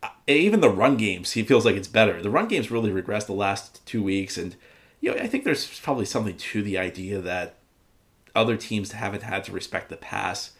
Uh, 0.04 0.10
even 0.28 0.62
the 0.62 0.70
run 0.70 0.98
games, 0.98 1.32
he 1.32 1.44
feels 1.44 1.66
like 1.66 1.76
it's 1.76 1.88
better. 1.88 2.22
The 2.22 2.30
run 2.30 2.48
games 2.48 2.72
really 2.72 2.92
regressed 2.92 3.28
the 3.28 3.34
last 3.34 3.86
two 3.86 4.04
weeks, 4.04 4.38
and 4.38 4.56
you 5.02 5.12
know, 5.12 5.18
I 5.18 5.28
think 5.28 5.44
there's 5.44 5.80
probably 5.80 6.06
something 6.06 6.38
to 6.38 6.62
the 6.62 6.78
idea 6.78 7.20
that 7.22 7.56
other 8.36 8.58
teams 8.58 8.92
haven't 8.92 9.24
had 9.24 9.44
to 9.46 9.52
respect 9.52 9.90
the 9.90 9.98
pass. 9.98 10.52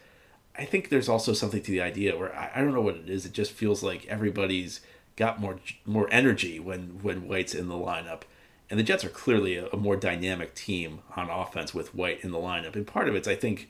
I 0.58 0.66
think 0.66 0.90
there's 0.90 1.10
also 1.10 1.34
something 1.34 1.62
to 1.62 1.72
the 1.72 1.82
idea 1.82 2.18
where 2.18 2.36
I, 2.36 2.52
I 2.56 2.62
don't 2.62 2.74
know 2.74 2.82
what 2.82 2.96
it 2.96 3.10
is. 3.10 3.26
It 3.26 3.34
just 3.34 3.52
feels 3.52 3.84
like 3.84 4.08
everybody's 4.08 4.82
got 5.16 5.40
more 5.40 5.60
more 5.86 6.08
energy 6.12 6.60
when 6.60 7.00
when 7.02 7.28
White's 7.28 7.56
in 7.56 7.68
the 7.68 7.76
lineup 7.76 8.22
and 8.70 8.80
the 8.80 8.84
Jets 8.84 9.06
are 9.06 9.10
clearly 9.10 9.56
a, 9.56 9.68
a, 9.68 9.78
more 9.78 9.96
dynamic 9.96 10.54
team 10.54 11.00
on 11.16 11.30
offense 11.30 11.74
with 11.74 11.96
White 11.96 12.24
in 12.24 12.32
the 12.32 12.38
lineup. 12.38 12.76
And 12.76 12.86
part 12.86 13.08
of 13.08 13.16
it's, 13.16 13.28
I 13.28 13.36
think, 13.36 13.70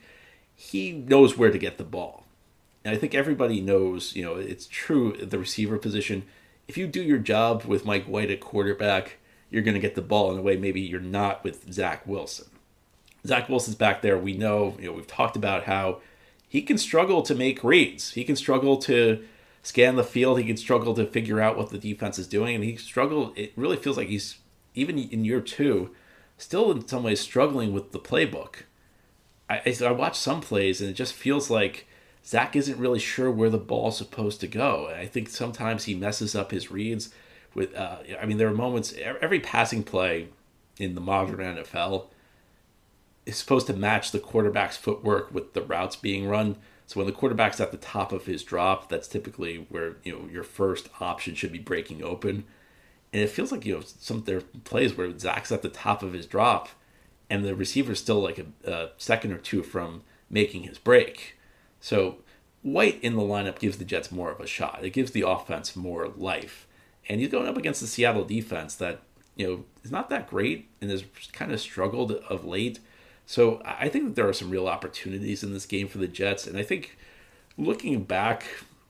he 0.60 0.90
knows 0.90 1.38
where 1.38 1.52
to 1.52 1.58
get 1.58 1.78
the 1.78 1.84
ball. 1.84 2.24
And 2.84 2.92
I 2.92 2.98
think 2.98 3.14
everybody 3.14 3.60
knows, 3.60 4.16
you 4.16 4.24
know, 4.24 4.34
it's 4.34 4.66
true 4.66 5.14
at 5.14 5.30
the 5.30 5.38
receiver 5.38 5.78
position. 5.78 6.24
If 6.66 6.76
you 6.76 6.88
do 6.88 7.00
your 7.00 7.18
job 7.18 7.64
with 7.64 7.84
Mike 7.84 8.06
White 8.06 8.30
at 8.32 8.40
quarterback, 8.40 9.18
you're 9.50 9.62
going 9.62 9.76
to 9.76 9.80
get 9.80 9.94
the 9.94 10.02
ball 10.02 10.32
in 10.32 10.38
a 10.38 10.42
way 10.42 10.56
maybe 10.56 10.80
you're 10.80 10.98
not 10.98 11.44
with 11.44 11.72
Zach 11.72 12.04
Wilson. 12.08 12.48
Zach 13.24 13.48
Wilson's 13.48 13.76
back 13.76 14.02
there. 14.02 14.18
We 14.18 14.36
know, 14.36 14.76
you 14.80 14.88
know, 14.88 14.94
we've 14.94 15.06
talked 15.06 15.36
about 15.36 15.64
how 15.64 16.00
he 16.48 16.60
can 16.60 16.76
struggle 16.76 17.22
to 17.22 17.36
make 17.36 17.62
reads. 17.62 18.10
He 18.12 18.24
can 18.24 18.34
struggle 18.34 18.78
to 18.78 19.24
scan 19.62 19.94
the 19.94 20.02
field. 20.02 20.40
He 20.40 20.46
can 20.46 20.56
struggle 20.56 20.92
to 20.94 21.06
figure 21.06 21.40
out 21.40 21.56
what 21.56 21.70
the 21.70 21.78
defense 21.78 22.18
is 22.18 22.26
doing. 22.26 22.56
And 22.56 22.64
he 22.64 22.74
struggled, 22.74 23.38
it 23.38 23.52
really 23.54 23.76
feels 23.76 23.96
like 23.96 24.08
he's 24.08 24.38
even 24.74 24.98
in 24.98 25.24
year 25.24 25.40
two, 25.40 25.94
still 26.36 26.72
in 26.72 26.88
some 26.88 27.04
ways 27.04 27.20
struggling 27.20 27.72
with 27.72 27.92
the 27.92 28.00
playbook. 28.00 28.64
I, 29.48 29.76
I, 29.84 29.90
watch 29.92 30.18
some 30.18 30.40
plays 30.40 30.80
and 30.80 30.90
it 30.90 30.94
just 30.94 31.14
feels 31.14 31.50
like 31.50 31.86
Zach 32.24 32.54
isn't 32.54 32.78
really 32.78 32.98
sure 32.98 33.30
where 33.30 33.50
the 33.50 33.58
ball's 33.58 33.96
supposed 33.96 34.40
to 34.40 34.46
go. 34.46 34.86
And 34.86 35.00
I 35.00 35.06
think 35.06 35.28
sometimes 35.28 35.84
he 35.84 35.94
messes 35.94 36.34
up 36.34 36.50
his 36.50 36.70
reads. 36.70 37.10
With, 37.54 37.74
uh, 37.74 37.98
I 38.20 38.26
mean, 38.26 38.36
there 38.36 38.48
are 38.48 38.54
moments. 38.54 38.94
Every 38.98 39.40
passing 39.40 39.82
play 39.82 40.28
in 40.76 40.94
the 40.94 41.00
modern 41.00 41.38
NFL 41.38 42.06
is 43.24 43.36
supposed 43.36 43.66
to 43.68 43.72
match 43.72 44.10
the 44.10 44.20
quarterback's 44.20 44.76
footwork 44.76 45.32
with 45.32 45.54
the 45.54 45.62
routes 45.62 45.96
being 45.96 46.28
run. 46.28 46.56
So 46.86 47.00
when 47.00 47.06
the 47.06 47.12
quarterback's 47.12 47.60
at 47.60 47.70
the 47.70 47.78
top 47.78 48.12
of 48.12 48.26
his 48.26 48.42
drop, 48.42 48.88
that's 48.88 49.08
typically 49.08 49.66
where 49.70 49.96
you 50.04 50.12
know 50.12 50.28
your 50.30 50.44
first 50.44 50.88
option 51.00 51.34
should 51.34 51.52
be 51.52 51.58
breaking 51.58 52.02
open 52.02 52.44
and 53.12 53.22
it 53.22 53.30
feels 53.30 53.52
like 53.52 53.64
you 53.64 53.74
know 53.74 53.82
some 53.82 54.22
there 54.24 54.42
plays 54.64 54.96
where 54.96 55.16
Zach's 55.18 55.52
at 55.52 55.62
the 55.62 55.68
top 55.68 56.02
of 56.02 56.12
his 56.12 56.26
drop, 56.26 56.68
and 57.30 57.44
the 57.44 57.54
receiver's 57.54 58.00
still 58.00 58.20
like 58.20 58.38
a, 58.38 58.70
a 58.70 58.90
second 58.96 59.32
or 59.32 59.38
two 59.38 59.62
from 59.62 60.02
making 60.30 60.64
his 60.64 60.78
break. 60.78 61.38
So 61.80 62.18
White 62.62 63.02
in 63.02 63.14
the 63.14 63.22
lineup 63.22 63.58
gives 63.58 63.78
the 63.78 63.84
Jets 63.84 64.10
more 64.10 64.30
of 64.30 64.40
a 64.40 64.46
shot. 64.46 64.80
It 64.82 64.90
gives 64.90 65.12
the 65.12 65.22
offense 65.26 65.76
more 65.76 66.08
life, 66.08 66.66
and 67.08 67.20
he's 67.20 67.30
going 67.30 67.48
up 67.48 67.56
against 67.56 67.80
the 67.80 67.86
Seattle 67.86 68.24
defense 68.24 68.74
that 68.76 69.02
you 69.36 69.46
know 69.46 69.64
is 69.84 69.92
not 69.92 70.10
that 70.10 70.28
great 70.28 70.68
and 70.80 70.90
has 70.90 71.04
kind 71.32 71.52
of 71.52 71.60
struggled 71.60 72.12
of 72.12 72.44
late. 72.44 72.80
So 73.26 73.62
I 73.64 73.88
think 73.88 74.04
that 74.06 74.16
there 74.16 74.28
are 74.28 74.32
some 74.32 74.50
real 74.50 74.66
opportunities 74.66 75.44
in 75.44 75.52
this 75.52 75.66
game 75.66 75.86
for 75.86 75.98
the 75.98 76.08
Jets, 76.08 76.46
and 76.46 76.56
I 76.58 76.62
think 76.62 76.96
looking 77.56 78.02
back 78.04 78.44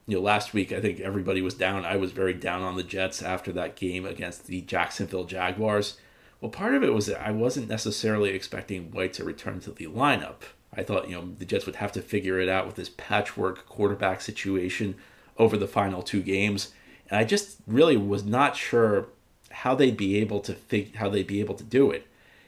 you 0.08 0.16
know, 0.16 0.22
last 0.22 0.54
week 0.54 0.72
I 0.72 0.80
think 0.80 1.00
everybody 1.00 1.42
was 1.42 1.54
down. 1.54 1.84
I 1.84 1.96
was 1.96 2.12
very 2.12 2.32
down 2.32 2.62
on 2.62 2.76
the 2.76 2.82
Jets 2.82 3.22
after 3.22 3.52
that 3.52 3.76
game 3.76 4.06
against 4.06 4.46
the 4.46 4.62
Jacksonville 4.62 5.24
Jaguars. 5.24 5.98
Well, 6.40 6.50
part 6.50 6.74
of 6.74 6.84
it 6.84 6.94
was 6.94 7.06
that 7.06 7.20
I 7.20 7.32
wasn't 7.32 7.68
necessarily 7.68 8.30
expecting 8.30 8.90
White 8.90 9.12
to 9.14 9.24
return 9.24 9.60
to 9.60 9.72
the 9.72 9.86
lineup. 9.86 10.42
I 10.72 10.82
thought, 10.82 11.08
you 11.08 11.16
know, 11.16 11.34
the 11.38 11.44
Jets 11.44 11.66
would 11.66 11.76
have 11.76 11.92
to 11.92 12.02
figure 12.02 12.38
it 12.38 12.48
out 12.48 12.66
with 12.66 12.76
this 12.76 12.90
patchwork 12.96 13.66
quarterback 13.66 14.20
situation 14.20 14.94
over 15.36 15.56
the 15.56 15.66
final 15.66 16.02
two 16.02 16.22
games. 16.22 16.72
And 17.10 17.18
I 17.18 17.24
just 17.24 17.58
really 17.66 17.96
was 17.96 18.24
not 18.24 18.56
sure 18.56 19.08
how 19.50 19.74
they'd 19.74 19.96
be 19.96 20.16
able 20.16 20.40
to 20.40 20.54
fig- 20.54 20.96
how 20.96 21.08
they'd 21.08 21.26
be 21.26 21.40
able 21.40 21.54
to 21.54 21.64
do 21.64 21.90
it. 21.90 22.06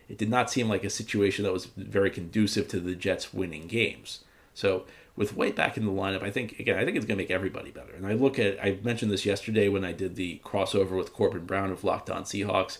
It 0.08 0.18
did 0.18 0.28
not 0.28 0.50
seem 0.50 0.68
like 0.68 0.84
a 0.84 0.90
situation 0.90 1.44
that 1.44 1.52
was 1.52 1.66
very 1.66 2.10
conducive 2.10 2.68
to 2.68 2.80
the 2.80 2.94
Jets 2.94 3.32
winning 3.32 3.66
games. 3.66 4.20
So 4.54 4.84
with 5.16 5.36
White 5.36 5.56
back 5.56 5.76
in 5.76 5.84
the 5.84 5.92
lineup, 5.92 6.22
I 6.22 6.30
think 6.30 6.58
again, 6.58 6.78
I 6.78 6.84
think 6.84 6.96
it's 6.96 7.06
going 7.06 7.16
to 7.16 7.22
make 7.22 7.30
everybody 7.30 7.70
better. 7.70 7.92
And 7.94 8.06
I 8.06 8.12
look 8.12 8.38
at, 8.38 8.62
I 8.62 8.78
mentioned 8.82 9.10
this 9.10 9.24
yesterday 9.24 9.68
when 9.68 9.84
I 9.84 9.92
did 9.92 10.16
the 10.16 10.40
crossover 10.44 10.96
with 10.96 11.12
Corbin 11.12 11.46
Brown 11.46 11.70
of 11.70 11.84
Locked 11.84 12.10
On 12.10 12.24
Seahawks. 12.24 12.78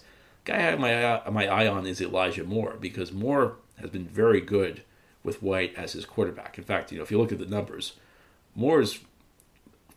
Guy 0.51 0.57
I 0.57 0.63
have 0.63 0.81
my 0.81 1.07
eye, 1.07 1.31
my 1.31 1.47
eye 1.47 1.69
on 1.69 1.87
is 1.87 2.01
Elijah 2.01 2.43
Moore 2.43 2.77
because 2.81 3.13
Moore 3.13 3.57
has 3.77 3.91
been 3.91 4.07
very 4.07 4.41
good 4.41 4.83
with 5.23 5.43
White 5.43 5.75
as 5.77 5.93
his 5.93 6.05
quarterback. 6.05 6.59
In 6.59 6.65
fact, 6.65 6.91
you 6.91 6.99
know, 6.99 7.05
if 7.05 7.11
you 7.13 7.19
look 7.19 7.31
at 7.31 7.39
the 7.39 7.47
numbers, 7.47 7.93
Moore 8.57 8.81
is 8.81 8.99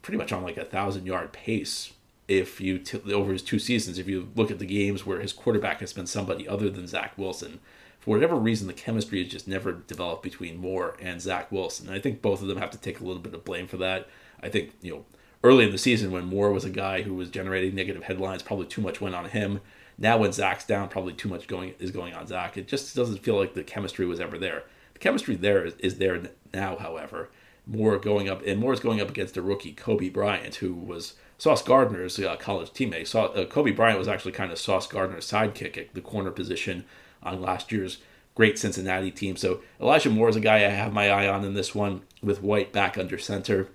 pretty 0.04 0.18
much 0.18 0.32
on 0.32 0.44
like 0.44 0.58
a 0.58 0.66
thousand 0.66 1.08
yard 1.08 1.32
pace 1.34 1.94
if 2.28 2.62
you 2.62 2.78
t- 2.78 3.12
over 3.12 3.32
his 3.34 3.42
two 3.42 3.58
seasons. 3.58 3.98
If 3.98 4.08
you 4.08 4.30
look 4.36 4.52
at 4.52 4.60
the 4.60 4.66
games 4.66 5.08
where 5.08 5.22
his 5.22 5.34
quarterback 5.34 5.80
has 5.80 5.92
been 5.92 6.06
somebody 6.06 6.48
other 6.48 6.70
than 6.70 6.86
Zach 6.86 7.18
Wilson, 7.18 7.60
for 8.00 8.12
whatever 8.12 8.36
reason, 8.36 8.68
the 8.68 8.74
chemistry 8.74 9.24
has 9.24 9.32
just 9.32 9.48
never 9.48 9.72
developed 9.72 10.22
between 10.22 10.58
Moore 10.58 10.96
and 11.02 11.20
Zach 11.20 11.52
Wilson. 11.52 11.88
And 11.88 11.96
I 11.96 12.00
think 12.00 12.22
both 12.22 12.44
of 12.44 12.48
them 12.48 12.60
have 12.60 12.72
to 12.72 12.78
take 12.78 13.00
a 13.00 13.04
little 13.04 13.22
bit 13.24 13.34
of 13.34 13.44
blame 13.44 13.66
for 13.66 13.78
that. 13.78 14.08
I 14.42 14.50
think, 14.50 14.74
you 14.84 14.94
know, 14.94 15.06
early 15.44 15.66
in 15.66 15.72
the 15.72 15.78
season 15.80 16.12
when 16.12 16.26
Moore 16.26 16.52
was 16.52 16.66
a 16.66 16.70
guy 16.70 17.02
who 17.02 17.16
was 17.16 17.30
generating 17.32 17.74
negative 17.74 18.04
headlines, 18.04 18.44
probably 18.44 18.68
too 18.68 18.82
much 18.82 19.02
went 19.02 19.16
on 19.16 19.30
him. 19.30 19.62
Now 19.98 20.18
when 20.18 20.32
Zach's 20.32 20.66
down, 20.66 20.90
probably 20.90 21.14
too 21.14 21.30
much 21.30 21.48
going 21.48 21.74
is 21.80 21.92
going 21.92 22.14
on 22.14 22.28
Zach. 22.28 22.58
It 22.58 22.68
just 22.68 22.96
doesn't 22.96 23.20
feel 23.20 23.38
like 23.38 23.54
the 23.54 23.64
chemistry 23.64 24.06
was 24.06 24.20
ever 24.20 24.38
there. 24.38 24.64
The 24.94 25.00
chemistry 25.00 25.36
there 25.36 25.66
is, 25.66 25.76
is 25.80 25.98
there 25.98 26.22
now, 26.54 26.78
however. 26.78 27.30
Moore 27.66 27.98
going 27.98 28.28
up, 28.28 28.46
and 28.46 28.60
Moore 28.60 28.74
is 28.74 28.80
going 28.80 29.00
up 29.00 29.10
against 29.10 29.38
a 29.38 29.42
rookie, 29.42 29.74
Coby 29.74 30.12
Bryant, 30.12 30.56
who 30.56 30.74
was 30.74 31.14
Sauce 31.38 31.64
Gardner's 31.64 32.20
uh, 32.20 32.36
college 32.36 32.72
teammate. 32.72 33.08
Saw, 33.08 33.26
uh, 33.28 33.46
Coby 33.46 33.76
Bryant 33.76 34.00
was 34.00 34.08
actually 34.08 34.34
kind 34.34 34.52
of 34.52 34.60
Sauce 34.60 34.88
Gardner's 34.88 35.30
sidekick 35.30 35.78
at 35.78 35.94
the 35.94 36.02
corner 36.02 36.32
position 36.32 36.84
on 37.22 37.42
last 37.42 37.72
year's 37.72 38.00
great 38.36 38.58
Cincinnati 38.58 39.12
team. 39.12 39.36
So 39.36 39.62
Elijah 39.80 40.10
Moore 40.10 40.30
is 40.30 40.36
a 40.36 40.42
guy 40.42 40.58
I 40.58 40.70
have 40.70 40.94
my 40.94 41.10
eye 41.10 41.28
on 41.28 41.46
in 41.46 41.54
this 41.54 41.74
one 41.74 42.02
with 42.22 42.42
White 42.42 42.74
back 42.74 42.98
under 42.98 43.18
center. 43.18 43.70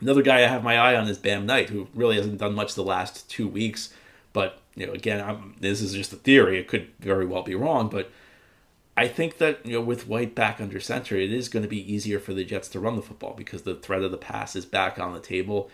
Another 0.00 0.22
guy 0.22 0.38
I 0.38 0.48
have 0.48 0.62
my 0.62 0.76
eye 0.76 0.94
on 0.94 1.08
is 1.08 1.18
Bam 1.18 1.46
Knight, 1.46 1.70
who 1.70 1.88
really 1.94 2.16
hasn't 2.16 2.38
done 2.38 2.54
much 2.54 2.74
the 2.74 2.82
last 2.82 3.28
two 3.30 3.48
weeks. 3.48 3.92
But 4.32 4.60
you 4.76 4.86
know, 4.86 4.92
again, 4.92 5.20
I'm, 5.20 5.54
this 5.60 5.80
is 5.80 5.94
just 5.94 6.12
a 6.12 6.16
theory. 6.16 6.58
It 6.58 6.68
could 6.68 6.88
very 7.00 7.26
well 7.26 7.42
be 7.42 7.54
wrong, 7.54 7.88
but 7.88 8.10
I 8.96 9.08
think 9.08 9.38
that 9.38 9.64
you 9.64 9.72
know, 9.72 9.80
with 9.80 10.06
White 10.06 10.34
back 10.34 10.60
under 10.60 10.80
center, 10.80 11.16
it 11.16 11.32
is 11.32 11.48
going 11.48 11.62
to 11.62 11.68
be 11.68 11.92
easier 11.92 12.20
for 12.20 12.32
the 12.32 12.44
Jets 12.44 12.68
to 12.68 12.80
run 12.80 12.96
the 12.96 13.02
football 13.02 13.34
because 13.34 13.62
the 13.62 13.74
threat 13.74 14.02
of 14.02 14.10
the 14.10 14.16
pass 14.16 14.54
is 14.54 14.64
back 14.64 14.98
on 14.98 15.12
the 15.12 15.20
table. 15.20 15.70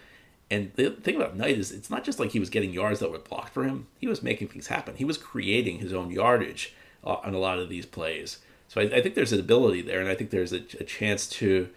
And 0.50 0.72
the 0.74 0.90
thing 0.90 1.16
about 1.16 1.36
Knight 1.36 1.58
is, 1.58 1.70
it's 1.70 1.90
not 1.90 2.02
just 2.02 2.18
like 2.18 2.32
he 2.32 2.40
was 2.40 2.50
getting 2.50 2.72
yards 2.72 2.98
that 3.00 3.10
were 3.10 3.18
blocked 3.18 3.54
for 3.54 3.64
him. 3.64 3.86
He 3.98 4.08
was 4.08 4.22
making 4.22 4.48
things 4.48 4.66
happen. 4.66 4.96
He 4.96 5.04
was 5.04 5.16
creating 5.16 5.78
his 5.78 5.92
own 5.92 6.10
yardage 6.10 6.74
uh, 7.04 7.16
on 7.22 7.34
a 7.34 7.38
lot 7.38 7.58
of 7.58 7.68
these 7.68 7.86
plays. 7.86 8.38
So 8.68 8.80
I, 8.80 8.84
I, 8.84 9.02
think 9.02 9.14
there's 9.14 9.32
an 9.32 9.40
ability 9.40 9.82
there, 9.82 10.00
and 10.00 10.08
I 10.08 10.14
think 10.14 10.30
there's 10.30 10.52
a, 10.52 10.62
a, 10.78 10.84
chance 10.84 11.28
to 11.28 11.70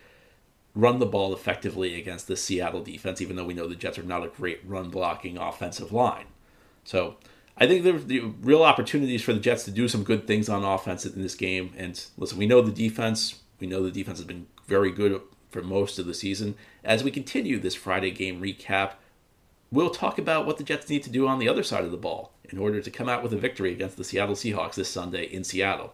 run 0.75 0.99
the 0.99 1.05
ball 1.05 1.33
effectively 1.33 1.99
against 1.99 2.27
the 2.27 2.35
Seattle 2.35 2.83
defense, 2.83 3.21
even 3.21 3.35
though 3.35 3.45
we 3.45 3.53
know 3.53 3.67
the 3.67 3.75
Jets 3.75 3.97
are 3.97 4.03
not 4.03 4.23
a 4.23 4.27
great 4.27 4.59
run 4.65 4.89
blocking 4.89 5.37
offensive 5.37 5.91
line. 5.91 6.25
So 6.83 7.17
I 7.57 7.67
think 7.67 7.83
there's 7.83 8.05
the 8.05 8.19
real 8.19 8.63
opportunities 8.63 9.21
for 9.21 9.33
the 9.33 9.39
Jets 9.39 9.63
to 9.65 9.71
do 9.71 9.87
some 9.87 10.03
good 10.03 10.27
things 10.27 10.49
on 10.49 10.63
offense 10.63 11.05
in 11.05 11.21
this 11.21 11.35
game. 11.35 11.73
And 11.77 12.03
listen, 12.17 12.37
we 12.37 12.47
know 12.47 12.61
the 12.61 12.71
defense. 12.71 13.41
We 13.59 13.67
know 13.67 13.83
the 13.83 13.91
defense 13.91 14.19
has 14.19 14.27
been 14.27 14.47
very 14.67 14.91
good 14.91 15.21
for 15.51 15.61
most 15.61 15.99
of 15.99 16.05
the 16.05 16.13
season. 16.13 16.55
As 16.83 17.03
we 17.03 17.11
continue 17.11 17.59
this 17.59 17.75
Friday 17.75 18.11
game 18.11 18.41
recap, 18.41 18.93
we'll 19.71 19.91
talk 19.91 20.17
about 20.17 20.45
what 20.45 20.57
the 20.57 20.63
Jets 20.63 20.89
need 20.89 21.03
to 21.03 21.09
do 21.09 21.27
on 21.27 21.39
the 21.39 21.47
other 21.47 21.63
side 21.63 21.83
of 21.83 21.91
the 21.91 21.97
ball 21.97 22.33
in 22.49 22.57
order 22.57 22.81
to 22.81 22.91
come 22.91 23.07
out 23.07 23.23
with 23.23 23.33
a 23.33 23.37
victory 23.37 23.71
against 23.71 23.97
the 23.97 24.03
Seattle 24.03 24.35
Seahawks 24.35 24.75
this 24.75 24.89
Sunday 24.89 25.25
in 25.25 25.43
Seattle. 25.43 25.93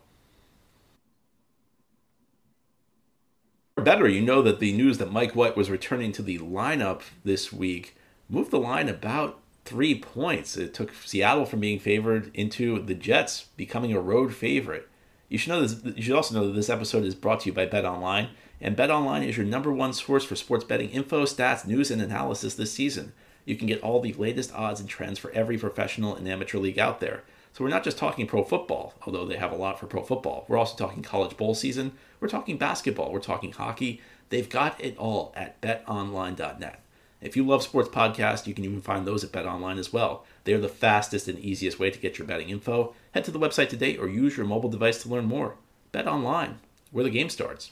Better, 3.76 4.08
you 4.08 4.22
know 4.22 4.42
that 4.42 4.60
the 4.60 4.74
news 4.74 4.98
that 4.98 5.12
Mike 5.12 5.36
White 5.36 5.56
was 5.56 5.70
returning 5.70 6.12
to 6.14 6.22
the 6.22 6.40
lineup 6.40 7.02
this 7.24 7.54
week 7.54 7.96
moved 8.28 8.52
the 8.52 8.60
line 8.60 8.90
about 8.90 9.40
three 9.66 10.00
points. 10.00 10.58
It 10.58 10.74
took 10.74 10.94
Seattle 10.94 11.46
from 11.46 11.60
being 11.60 11.80
favored 11.80 12.32
into 12.34 12.82
the 12.82 12.96
Jets 12.96 13.48
becoming 13.58 13.94
a 13.94 14.00
road 14.00 14.34
favorite. 14.34 14.88
You 15.28 15.38
should 15.38 15.50
know 15.50 15.62
this. 15.62 15.96
You 15.96 16.02
should 16.02 16.16
also 16.16 16.36
know 16.36 16.48
that 16.48 16.56
this 16.56 16.70
episode 16.70 17.04
is 17.04 17.16
brought 17.16 17.42
to 17.42 17.50
you 17.50 17.54
by 17.54 17.66
Bet 17.66 17.86
Online, 17.86 18.30
and 18.60 18.76
Bet 18.76 18.90
Online 18.90 19.24
is 19.24 19.38
your 19.38 19.46
number 19.46 19.72
one 19.72 19.94
source 19.94 20.26
for 20.26 20.36
sports 20.36 20.64
betting 20.64 20.90
info, 20.90 21.26
stats, 21.26 21.68
news, 21.68 21.92
and 21.92 22.02
analysis 22.02 22.56
this 22.56 22.74
season. 22.74 23.14
You 23.46 23.56
can 23.56 23.68
get 23.68 23.82
all 23.82 24.00
the 24.00 24.14
latest 24.14 24.54
odds 24.54 24.80
and 24.80 24.90
trends 24.90 25.18
for 25.18 25.32
every 25.32 25.58
professional 25.58 26.16
and 26.16 26.28
amateur 26.28 26.58
league 26.58 26.80
out 26.80 27.00
there. 27.00 27.24
So 27.54 27.64
we're 27.64 27.70
not 27.70 27.84
just 27.84 27.98
talking 27.98 28.28
pro 28.28 28.44
football, 28.44 28.94
although 29.06 29.26
they 29.26 29.38
have 29.38 29.52
a 29.52 29.56
lot 29.56 29.80
for 29.80 29.88
pro 29.88 30.04
football. 30.04 30.46
We're 30.48 30.58
also 30.58 30.76
talking 30.76 31.04
college 31.04 31.36
bowl 31.36 31.56
season. 31.56 31.94
We're 32.20 32.28
talking 32.28 32.58
basketball. 32.58 33.12
We're 33.12 33.20
talking 33.20 33.52
hockey. 33.52 34.02
They've 34.30 34.50
got 34.50 34.80
it 34.84 34.98
all 34.98 35.34
at 35.36 35.60
betonline.net. 35.62 36.80
If 37.22 37.36
you 37.36 37.46
love 37.46 37.64
sports 37.64 37.90
podcasts, 37.90 38.48
you 38.48 38.54
can 38.54 38.64
even 38.64 38.82
find 38.82 39.06
those 39.06 39.24
at 39.24 39.32
BetOnline 39.32 39.78
as 39.78 39.92
well. 39.92 40.26
They 40.46 40.54
are 40.54 40.60
the 40.60 40.70
fastest 40.70 41.28
and 41.28 41.38
easiest 41.40 41.78
way 41.78 41.92
to 41.92 42.00
get 42.00 42.18
your 42.18 42.26
betting 42.26 42.50
info. 42.50 42.94
Head 43.14 43.26
to 43.26 43.32
the 43.32 43.40
website 43.40 43.70
today 43.70 43.98
or 43.98 44.08
use 44.08 44.38
your 44.38 44.46
mobile 44.46 44.70
device 44.70 45.02
to 45.04 45.10
learn 45.10 45.26
more. 45.26 45.56
BetOnline, 45.92 46.56
where 46.92 47.04
the 47.04 47.10
game 47.10 47.30
starts. 47.30 47.72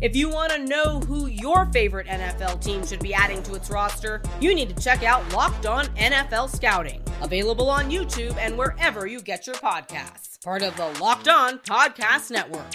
If 0.00 0.14
you 0.14 0.28
want 0.28 0.52
to 0.52 0.64
know 0.64 1.00
who 1.00 1.26
your 1.26 1.66
favorite 1.72 2.06
NFL 2.06 2.62
team 2.62 2.86
should 2.86 3.00
be 3.00 3.12
adding 3.12 3.42
to 3.42 3.54
its 3.54 3.68
roster, 3.68 4.22
you 4.40 4.54
need 4.54 4.68
to 4.68 4.80
check 4.80 5.02
out 5.02 5.32
Locked 5.32 5.66
On 5.66 5.86
NFL 5.96 6.54
Scouting, 6.54 7.02
available 7.20 7.68
on 7.68 7.90
YouTube 7.90 8.36
and 8.36 8.56
wherever 8.56 9.08
you 9.08 9.20
get 9.20 9.48
your 9.48 9.56
podcasts. 9.56 10.40
Part 10.44 10.62
of 10.62 10.76
the 10.76 10.86
Locked 11.02 11.26
On 11.26 11.58
Podcast 11.58 12.30
Network. 12.30 12.74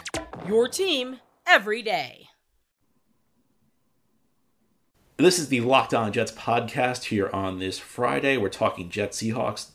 Your 0.50 0.68
team 0.68 1.22
every 1.48 1.82
day. 1.82 2.28
This 5.16 5.40
is 5.40 5.48
the 5.48 5.62
Locked 5.62 5.94
On 5.94 6.12
Jets 6.12 6.34
podcast 6.34 7.06
here 7.06 7.30
on 7.32 7.60
this 7.60 7.80
Friday. 7.80 8.36
We're 8.36 8.50
talking 8.50 8.90
Jets 8.90 9.22
Seahawks. 9.22 9.70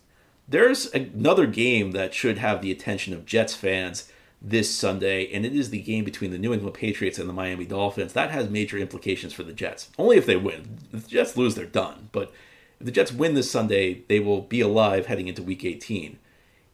There's 0.47 0.93
another 0.93 1.47
game 1.47 1.93
that 1.93 2.13
should 2.13 2.37
have 2.37 2.61
the 2.61 2.71
attention 2.71 3.15
of 3.15 3.25
Jets 3.25 3.55
fans 3.55 4.13
this 4.41 4.75
Sunday, 4.75 5.33
and 5.33 5.45
it 5.45 5.55
is 5.55 5.71
the 5.71 5.81
game 5.81 6.05
between 6.05 6.31
the 6.31 6.39
New 6.39 6.53
England 6.53 6.75
Patriots 6.75 7.19
and 7.19 7.29
the 7.29 7.35
Miami 7.35 7.67
Dolphins. 7.67 8.13
That 8.13 8.31
has 8.31 8.49
major 8.49 8.79
implications 8.79 9.33
for 9.33 9.43
the 9.43 9.53
Jets. 9.53 9.91
Only 9.99 10.17
if 10.17 10.27
they 10.27 10.37
win. 10.37 10.79
If 10.93 11.05
the 11.05 11.11
Jets 11.11 11.37
lose, 11.37 11.55
they're 11.55 11.67
done. 11.67 12.09
But 12.13 12.33
if 12.79 12.87
the 12.87 12.93
Jets 12.93 13.13
win 13.13 13.35
this 13.35 13.51
Sunday, 13.51 14.05
they 14.09 14.21
will 14.21 14.43
be 14.43 14.61
alive 14.61 15.07
heading 15.07 15.29
into 15.29 15.43
Week 15.43 15.65
18. 15.65 16.19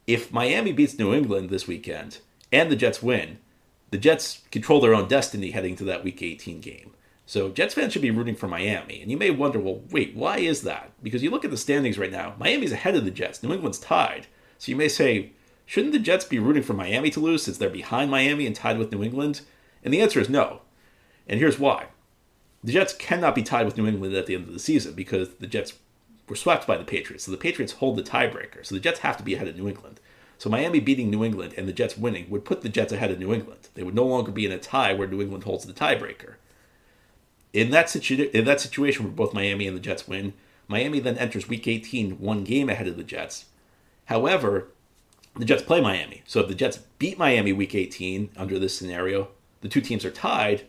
If 0.07 0.33
Miami 0.33 0.72
beats 0.72 0.98
New 0.98 1.14
England 1.14 1.48
this 1.48 1.66
weekend 1.66 2.18
and 2.53 2.70
the 2.70 2.77
Jets 2.77 3.03
win, 3.03 3.38
the 3.90 3.98
Jets 3.98 4.42
control 4.50 4.81
their 4.81 4.94
own 4.94 5.09
destiny 5.09 5.53
heading 5.53 5.77
to 5.77 5.85
that 5.85 6.05
Week 6.05 6.20
18 6.20 6.61
game. 6.61 6.92
So 7.27 7.48
Jets 7.48 7.72
fans 7.72 7.92
should 7.92 8.03
be 8.03 8.11
rooting 8.11 8.37
for 8.37 8.48
Miami. 8.48 9.00
And 9.00 9.11
you 9.11 9.16
may 9.16 9.31
wonder, 9.31 9.59
well, 9.59 9.81
wait, 9.90 10.14
why 10.14 10.38
is 10.38 10.62
that? 10.62 10.90
Because 11.03 11.22
you 11.22 11.31
look 11.31 11.44
at 11.44 11.50
the 11.50 11.57
standings 11.57 11.98
right 11.98 12.12
now, 12.12 12.35
Miami's 12.38 12.72
ahead 12.72 12.96
of 12.96 13.07
the 13.07 13.11
Jets. 13.11 13.42
New 13.42 13.55
England's 13.55 13.79
tied. 13.79 14.27
So 14.59 14.70
you 14.70 14.77
may 14.77 14.88
say, 14.88 15.33
Shouldn't 15.66 15.92
the 15.92 15.98
Jets 15.98 16.24
be 16.24 16.38
rooting 16.38 16.62
for 16.62 16.74
Miami 16.74 17.11
to 17.11 17.20
lose 17.20 17.42
since 17.42 17.59
they're 17.59 17.70
behind 17.70 18.11
Miami 18.11 18.46
and 18.46 18.55
tied 18.55 18.79
with 18.79 18.92
New 18.92 19.03
England? 19.03 19.40
And 19.83 19.92
the 19.92 20.00
answer 20.00 20.20
is 20.20 20.29
no. 20.29 20.62
And 21.27 21.40
here's 21.40 21.59
why. 21.59 21.87
The 22.62 22.72
Jets 22.72 22.94
cannot 22.94 23.35
be 23.35 23.42
tied 23.42 23.66
with 23.66 23.77
New 23.77 23.87
England 23.87 24.14
at 24.14 24.27
the 24.27 24.35
end 24.35 24.46
of 24.46 24.53
the 24.53 24.59
season 24.59 24.94
because 24.94 25.35
the 25.35 25.46
Jets 25.46 25.74
were 26.29 26.37
swept 26.37 26.66
by 26.66 26.77
the 26.77 26.85
Patriots. 26.85 27.24
So 27.24 27.31
the 27.31 27.37
Patriots 27.37 27.74
hold 27.74 27.96
the 27.96 28.03
tiebreaker. 28.03 28.64
So 28.64 28.74
the 28.74 28.81
Jets 28.81 29.00
have 29.00 29.16
to 29.18 29.22
be 29.22 29.35
ahead 29.35 29.48
of 29.48 29.57
New 29.57 29.68
England. 29.68 30.00
So 30.38 30.50
Miami 30.50 30.81
beating 30.81 31.11
New 31.11 31.24
England 31.24 31.55
and 31.57 31.68
the 31.68 31.72
Jets 31.72 31.96
winning 31.96 32.29
would 32.31 32.44
put 32.44 32.62
the 32.62 32.68
Jets 32.68 32.92
ahead 32.92 33.11
of 33.11 33.18
New 33.18 33.33
England. 33.33 33.68
They 33.74 33.83
would 33.83 33.94
no 33.94 34.05
longer 34.05 34.33
be 34.33 34.46
in 34.46 34.53
a 34.53 34.59
tie 34.59 34.92
where 34.92 35.09
New 35.09 35.20
England 35.20 35.44
holds 35.44 35.64
the 35.64 35.72
tiebreaker. 35.72 36.35
In 37.53 37.70
that, 37.70 37.88
situ- 37.88 38.31
in 38.35 38.44
that 38.46 38.61
situation 38.61 39.05
where 39.05 39.12
both 39.12 39.35
Miami 39.35 39.66
and 39.66 39.77
the 39.77 39.81
Jets 39.81 40.09
win, 40.09 40.33
Miami 40.66 40.98
then 40.98 41.18
enters 41.18 41.48
Week 41.48 41.68
18 41.68 42.18
one 42.18 42.44
game 42.44 42.68
ahead 42.68 42.88
of 42.88 42.96
the 42.96 43.05
Jets. 43.05 43.46
However, 44.07 44.68
the 45.36 45.44
Jets 45.44 45.62
play 45.62 45.80
Miami. 45.80 46.22
So 46.26 46.40
if 46.40 46.48
the 46.48 46.54
Jets 46.54 46.78
beat 46.98 47.18
Miami 47.18 47.52
week 47.52 47.74
18 47.74 48.30
under 48.36 48.58
this 48.58 48.76
scenario, 48.76 49.28
the 49.60 49.68
two 49.68 49.80
teams 49.80 50.04
are 50.04 50.10
tied. 50.10 50.66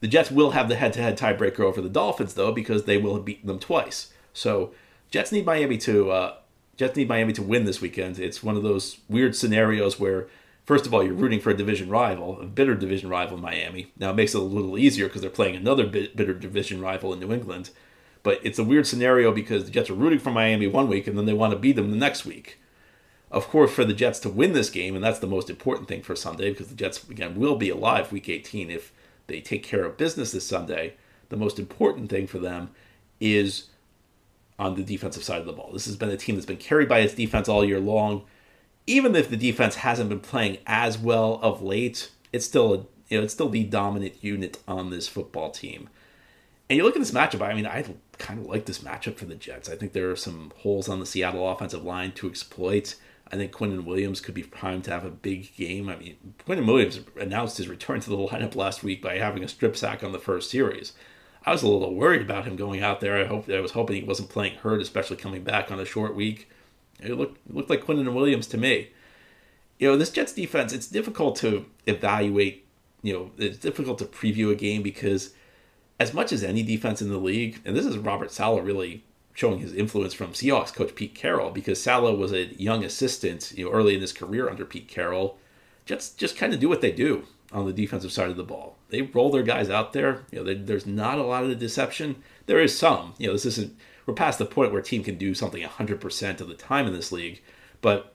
The 0.00 0.08
Jets 0.08 0.30
will 0.30 0.52
have 0.52 0.68
the 0.68 0.76
head 0.76 0.92
to 0.94 1.02
head 1.02 1.18
tiebreaker 1.18 1.60
over 1.60 1.80
the 1.80 1.88
Dolphins, 1.88 2.34
though, 2.34 2.52
because 2.52 2.84
they 2.84 2.98
will 2.98 3.14
have 3.14 3.24
beaten 3.24 3.46
them 3.46 3.58
twice. 3.58 4.12
So 4.32 4.72
Jets 5.10 5.32
need 5.32 5.46
Miami 5.46 5.78
to 5.78 6.10
uh, 6.10 6.34
Jets 6.76 6.96
need 6.96 7.08
Miami 7.08 7.32
to 7.34 7.42
win 7.42 7.64
this 7.64 7.80
weekend. 7.80 8.18
It's 8.18 8.42
one 8.42 8.56
of 8.56 8.62
those 8.62 8.98
weird 9.08 9.36
scenarios 9.36 9.98
where, 9.98 10.26
first 10.64 10.86
of 10.86 10.94
all, 10.94 11.04
you're 11.04 11.14
rooting 11.14 11.40
for 11.40 11.50
a 11.50 11.56
division 11.56 11.88
rival, 11.88 12.40
a 12.40 12.46
bitter 12.46 12.74
division 12.74 13.08
rival 13.08 13.36
in 13.36 13.42
Miami. 13.42 13.92
Now 13.96 14.10
it 14.10 14.16
makes 14.16 14.34
it 14.34 14.40
a 14.40 14.42
little 14.42 14.76
easier 14.76 15.06
because 15.06 15.22
they're 15.22 15.30
playing 15.30 15.56
another 15.56 15.86
bitter 15.86 16.34
division 16.34 16.80
rival 16.80 17.12
in 17.12 17.20
New 17.20 17.32
England. 17.32 17.70
But 18.22 18.40
it's 18.42 18.58
a 18.58 18.64
weird 18.64 18.86
scenario 18.86 19.32
because 19.32 19.64
the 19.64 19.70
Jets 19.70 19.90
are 19.90 19.94
rooting 19.94 20.18
for 20.18 20.30
Miami 20.30 20.66
one 20.66 20.88
week 20.88 21.06
and 21.06 21.16
then 21.16 21.26
they 21.26 21.32
want 21.32 21.52
to 21.52 21.58
beat 21.58 21.76
them 21.76 21.90
the 21.90 21.96
next 21.96 22.24
week 22.24 22.58
of 23.34 23.48
course, 23.48 23.72
for 23.72 23.84
the 23.84 23.92
Jets 23.92 24.20
to 24.20 24.30
win 24.30 24.52
this 24.52 24.70
game, 24.70 24.94
and 24.94 25.02
that's 25.02 25.18
the 25.18 25.26
most 25.26 25.50
important 25.50 25.88
thing 25.88 26.02
for 26.02 26.14
Sunday 26.14 26.50
because 26.50 26.68
the 26.68 26.74
Jets, 26.74 27.02
again, 27.08 27.34
will 27.34 27.56
be 27.56 27.68
alive 27.68 28.12
week 28.12 28.28
18 28.28 28.70
if 28.70 28.92
they 29.26 29.40
take 29.40 29.64
care 29.64 29.84
of 29.84 29.96
business 29.96 30.30
this 30.30 30.46
Sunday. 30.46 30.94
The 31.30 31.36
most 31.36 31.58
important 31.58 32.10
thing 32.10 32.28
for 32.28 32.38
them 32.38 32.70
is 33.20 33.70
on 34.58 34.76
the 34.76 34.84
defensive 34.84 35.24
side 35.24 35.40
of 35.40 35.46
the 35.46 35.52
ball. 35.52 35.72
This 35.72 35.86
has 35.86 35.96
been 35.96 36.10
a 36.10 36.16
team 36.16 36.36
that's 36.36 36.46
been 36.46 36.58
carried 36.58 36.88
by 36.88 37.00
its 37.00 37.14
defense 37.14 37.48
all 37.48 37.64
year 37.64 37.80
long. 37.80 38.22
Even 38.86 39.16
if 39.16 39.28
the 39.28 39.36
defense 39.36 39.76
hasn't 39.76 40.10
been 40.10 40.20
playing 40.20 40.58
as 40.66 40.96
well 40.96 41.40
of 41.42 41.60
late, 41.60 42.10
it's 42.32 42.46
still 42.46 42.72
a, 42.72 42.76
you 43.08 43.18
know 43.18 43.24
it's 43.24 43.34
still 43.34 43.48
the 43.48 43.64
dominant 43.64 44.22
unit 44.22 44.58
on 44.68 44.90
this 44.90 45.08
football 45.08 45.50
team. 45.50 45.88
And 46.70 46.76
you 46.76 46.84
look 46.84 46.94
at 46.94 47.00
this 47.00 47.10
matchup. 47.10 47.42
I 47.42 47.54
mean, 47.54 47.66
I 47.66 47.84
kind 48.18 48.40
of 48.40 48.46
like 48.46 48.66
this 48.66 48.78
matchup 48.78 49.16
for 49.16 49.24
the 49.24 49.34
Jets. 49.34 49.68
I 49.68 49.76
think 49.76 49.92
there 49.92 50.10
are 50.10 50.16
some 50.16 50.52
holes 50.58 50.88
on 50.88 51.00
the 51.00 51.06
Seattle 51.06 51.48
offensive 51.50 51.84
line 51.84 52.12
to 52.12 52.28
exploit. 52.28 52.94
I 53.32 53.36
think 53.36 53.52
Quinnen 53.52 53.84
Williams 53.84 54.20
could 54.20 54.34
be 54.34 54.42
primed 54.42 54.84
to 54.84 54.90
have 54.90 55.04
a 55.04 55.10
big 55.10 55.54
game. 55.56 55.88
I 55.88 55.96
mean, 55.96 56.16
Quinnen 56.46 56.66
Williams 56.66 57.00
announced 57.18 57.56
his 57.56 57.68
return 57.68 58.00
to 58.00 58.10
the 58.10 58.16
lineup 58.16 58.54
last 58.54 58.84
week 58.84 59.02
by 59.02 59.18
having 59.18 59.42
a 59.42 59.48
strip 59.48 59.76
sack 59.76 60.04
on 60.04 60.12
the 60.12 60.18
first 60.18 60.50
series. 60.50 60.92
I 61.46 61.52
was 61.52 61.62
a 61.62 61.68
little 61.68 61.94
worried 61.94 62.22
about 62.22 62.46
him 62.46 62.56
going 62.56 62.82
out 62.82 63.00
there. 63.00 63.20
I 63.20 63.26
hope 63.26 63.48
I 63.50 63.60
was 63.60 63.72
hoping 63.72 63.96
he 63.96 64.02
wasn't 64.02 64.30
playing 64.30 64.56
hurt, 64.56 64.80
especially 64.80 65.16
coming 65.16 65.42
back 65.42 65.70
on 65.70 65.80
a 65.80 65.84
short 65.84 66.14
week. 66.14 66.48
It 67.00 67.14
looked 67.14 67.38
it 67.48 67.54
looked 67.54 67.70
like 67.70 67.84
Quinnen 67.84 68.12
Williams 68.14 68.46
to 68.48 68.58
me. 68.58 68.90
You 69.78 69.88
know, 69.88 69.96
this 69.96 70.10
Jets 70.10 70.32
defense, 70.32 70.72
it's 70.72 70.86
difficult 70.86 71.36
to 71.36 71.66
evaluate, 71.86 72.64
you 73.02 73.12
know, 73.12 73.30
it's 73.36 73.58
difficult 73.58 73.98
to 73.98 74.04
preview 74.04 74.52
a 74.52 74.54
game 74.54 74.82
because 74.82 75.34
as 75.98 76.14
much 76.14 76.32
as 76.32 76.42
any 76.42 76.62
defense 76.62 77.02
in 77.02 77.10
the 77.10 77.18
league, 77.18 77.60
and 77.64 77.76
this 77.76 77.86
is 77.86 77.98
Robert 77.98 78.30
Saleh 78.30 78.64
really 78.64 79.04
showing 79.34 79.58
his 79.58 79.74
influence 79.74 80.14
from 80.14 80.32
Seahawks 80.32 80.72
coach 80.72 80.94
Pete 80.94 81.14
Carroll 81.14 81.50
because 81.50 81.82
Saleh 81.82 82.16
was 82.16 82.32
a 82.32 82.54
young 82.54 82.84
assistant, 82.84 83.52
you 83.56 83.64
know, 83.64 83.72
early 83.72 83.94
in 83.94 84.00
his 84.00 84.12
career 84.12 84.48
under 84.48 84.64
Pete 84.64 84.88
Carroll. 84.88 85.38
Just 85.84 86.16
just 86.16 86.36
kind 86.36 86.54
of 86.54 86.60
do 86.60 86.68
what 86.68 86.80
they 86.80 86.92
do 86.92 87.26
on 87.52 87.66
the 87.66 87.72
defensive 87.72 88.12
side 88.12 88.30
of 88.30 88.36
the 88.36 88.44
ball. 88.44 88.76
They 88.88 89.02
roll 89.02 89.30
their 89.30 89.42
guys 89.42 89.68
out 89.68 89.92
there. 89.92 90.24
You 90.30 90.42
know, 90.42 90.54
there's 90.54 90.86
not 90.86 91.18
a 91.18 91.24
lot 91.24 91.42
of 91.42 91.50
the 91.50 91.54
deception. 91.54 92.22
There 92.46 92.60
is 92.60 92.78
some. 92.78 93.14
You 93.18 93.26
know, 93.26 93.32
this 93.34 93.44
isn't. 93.44 93.76
We're 94.06 94.14
past 94.14 94.38
the 94.38 94.46
point 94.46 94.70
where 94.70 94.80
a 94.80 94.84
team 94.84 95.02
can 95.02 95.16
do 95.16 95.34
something 95.34 95.62
100% 95.62 96.40
of 96.40 96.48
the 96.48 96.54
time 96.54 96.86
in 96.86 96.92
this 96.92 97.10
league, 97.10 97.42
but 97.80 98.14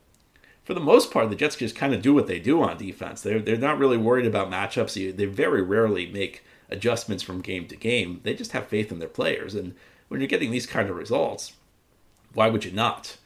for 0.63 0.75
the 0.75 0.79
most 0.79 1.11
part, 1.11 1.31
the 1.31 1.35
Jets 1.35 1.55
just 1.55 1.75
kind 1.75 1.95
of 1.95 2.01
do 2.03 2.13
what 2.13 2.27
they 2.27 2.37
do 2.37 2.61
on 2.61 2.77
defense. 2.77 3.21
They're 3.21 3.39
they're 3.39 3.57
not 3.57 3.79
really 3.79 3.97
worried 3.97 4.27
about 4.27 4.51
matchups. 4.51 5.15
They 5.15 5.25
very 5.25 5.63
rarely 5.63 6.05
make 6.05 6.43
adjustments 6.69 7.23
from 7.23 7.41
game 7.41 7.67
to 7.67 7.75
game. 7.75 8.21
They 8.23 8.35
just 8.35 8.51
have 8.51 8.67
faith 8.67 8.91
in 8.91 8.99
their 8.99 9.09
players 9.09 9.55
and 9.55 9.73
when 10.09 10.19
you're 10.19 10.27
getting 10.27 10.51
these 10.51 10.67
kind 10.67 10.89
of 10.89 10.97
results, 10.97 11.53
why 12.33 12.49
would 12.49 12.65
you 12.65 12.71
not? 12.71 13.17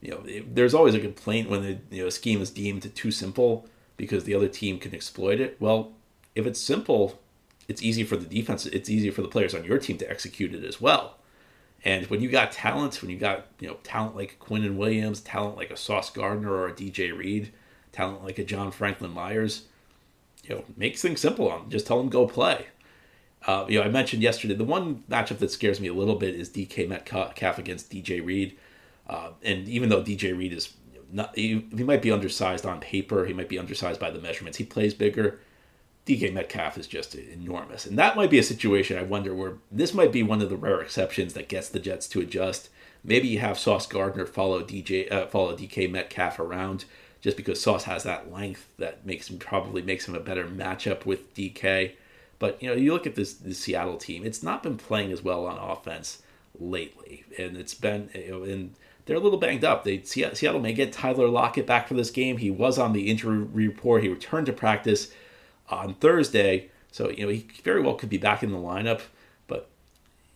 You 0.00 0.12
know, 0.12 0.42
there's 0.50 0.74
always 0.74 0.94
a 0.94 1.00
complaint 1.00 1.50
when 1.50 1.62
the 1.62 1.78
you 1.94 2.04
know 2.04 2.08
scheme 2.08 2.40
is 2.40 2.50
deemed 2.50 2.94
too 2.94 3.10
simple 3.10 3.68
because 3.96 4.24
the 4.24 4.34
other 4.34 4.48
team 4.48 4.78
can 4.78 4.94
exploit 4.94 5.40
it. 5.40 5.56
Well, 5.60 5.92
if 6.34 6.46
it's 6.46 6.60
simple, 6.60 7.20
it's 7.66 7.82
easy 7.82 8.04
for 8.04 8.16
the 8.16 8.26
defense. 8.26 8.64
It's 8.66 8.88
easy 8.88 9.10
for 9.10 9.22
the 9.22 9.28
players 9.28 9.54
on 9.54 9.64
your 9.64 9.78
team 9.78 9.98
to 9.98 10.10
execute 10.10 10.54
it 10.54 10.64
as 10.64 10.80
well. 10.80 11.16
And 11.84 12.06
when 12.06 12.20
you 12.20 12.28
got 12.28 12.52
talent, 12.52 13.02
when 13.02 13.10
you 13.10 13.18
got 13.18 13.46
you 13.60 13.68
know 13.68 13.76
talent 13.82 14.16
like 14.16 14.38
Quinnen 14.40 14.76
Williams, 14.76 15.20
talent 15.20 15.56
like 15.56 15.70
a 15.70 15.76
Sauce 15.76 16.10
Gardner 16.10 16.52
or 16.52 16.68
a 16.68 16.72
DJ 16.72 17.16
Reed, 17.16 17.52
talent 17.92 18.24
like 18.24 18.38
a 18.38 18.44
John 18.44 18.70
Franklin 18.70 19.12
Myers, 19.12 19.64
you 20.44 20.54
know, 20.54 20.64
makes 20.76 21.02
things 21.02 21.20
simple 21.20 21.50
on. 21.50 21.70
Just 21.70 21.86
tell 21.86 21.98
them 21.98 22.08
go 22.08 22.26
play. 22.26 22.66
Uh, 23.48 23.64
you 23.66 23.78
know, 23.78 23.84
I 23.84 23.88
mentioned 23.88 24.22
yesterday 24.22 24.52
the 24.52 24.62
one 24.62 25.04
matchup 25.10 25.38
that 25.38 25.50
scares 25.50 25.80
me 25.80 25.88
a 25.88 25.94
little 25.94 26.16
bit 26.16 26.34
is 26.34 26.50
DK 26.50 26.86
Metcalf 26.86 27.58
against 27.58 27.90
DJ 27.90 28.24
Reed. 28.24 28.58
Uh, 29.08 29.30
and 29.42 29.66
even 29.66 29.88
though 29.88 30.02
DJ 30.02 30.36
Reed 30.36 30.52
is 30.52 30.74
not, 31.10 31.34
he, 31.34 31.66
he, 31.74 31.82
might 31.82 32.02
be 32.02 32.12
undersized 32.12 32.66
on 32.66 32.78
paper, 32.78 33.24
he 33.24 33.32
might 33.32 33.48
be 33.48 33.58
undersized 33.58 33.98
by 33.98 34.10
the 34.10 34.20
measurements. 34.20 34.58
He 34.58 34.64
plays 34.64 34.92
bigger. 34.92 35.40
DK 36.06 36.30
Metcalf 36.30 36.76
is 36.76 36.86
just 36.86 37.14
enormous, 37.14 37.86
and 37.86 37.98
that 37.98 38.16
might 38.16 38.30
be 38.30 38.38
a 38.38 38.42
situation 38.42 38.98
I 38.98 39.02
wonder 39.02 39.34
where 39.34 39.54
this 39.70 39.92
might 39.92 40.12
be 40.12 40.22
one 40.22 40.40
of 40.40 40.48
the 40.48 40.56
rare 40.56 40.80
exceptions 40.80 41.34
that 41.34 41.48
gets 41.48 41.68
the 41.68 41.78
Jets 41.78 42.06
to 42.08 42.20
adjust. 42.20 42.70
Maybe 43.04 43.28
you 43.28 43.40
have 43.40 43.58
Sauce 43.58 43.86
Gardner 43.86 44.24
follow 44.24 44.62
DJ 44.62 45.10
uh, 45.12 45.26
follow 45.26 45.54
DK 45.54 45.90
Metcalf 45.90 46.38
around 46.38 46.86
just 47.20 47.36
because 47.36 47.60
Sauce 47.60 47.84
has 47.84 48.04
that 48.04 48.32
length 48.32 48.72
that 48.78 49.04
makes 49.04 49.28
him 49.28 49.38
probably 49.38 49.82
makes 49.82 50.06
him 50.06 50.14
a 50.14 50.20
better 50.20 50.46
matchup 50.46 51.04
with 51.06 51.34
DK. 51.34 51.92
But 52.38 52.62
you 52.62 52.68
know, 52.68 52.76
you 52.76 52.92
look 52.92 53.06
at 53.06 53.14
this, 53.14 53.34
this 53.34 53.58
Seattle 53.58 53.96
team; 53.96 54.24
it's 54.24 54.42
not 54.42 54.62
been 54.62 54.76
playing 54.76 55.12
as 55.12 55.22
well 55.22 55.46
on 55.46 55.58
offense 55.58 56.22
lately, 56.58 57.24
and 57.38 57.56
it's 57.56 57.74
been 57.74 58.10
you 58.14 58.30
know, 58.30 58.42
and 58.44 58.74
they're 59.06 59.16
a 59.16 59.20
little 59.20 59.38
banged 59.38 59.64
up. 59.64 59.84
They 59.84 60.02
Seattle 60.02 60.60
may 60.60 60.72
get 60.72 60.92
Tyler 60.92 61.28
Lockett 61.28 61.66
back 61.66 61.88
for 61.88 61.94
this 61.94 62.10
game. 62.10 62.36
He 62.36 62.50
was 62.50 62.78
on 62.78 62.92
the 62.92 63.10
injury 63.10 63.38
report. 63.38 64.02
He 64.02 64.08
returned 64.08 64.46
to 64.46 64.52
practice 64.52 65.10
on 65.68 65.94
Thursday, 65.94 66.70
so 66.92 67.10
you 67.10 67.24
know 67.24 67.32
he 67.32 67.46
very 67.64 67.80
well 67.80 67.94
could 67.94 68.10
be 68.10 68.18
back 68.18 68.42
in 68.42 68.52
the 68.52 68.58
lineup. 68.58 69.00
But 69.48 69.68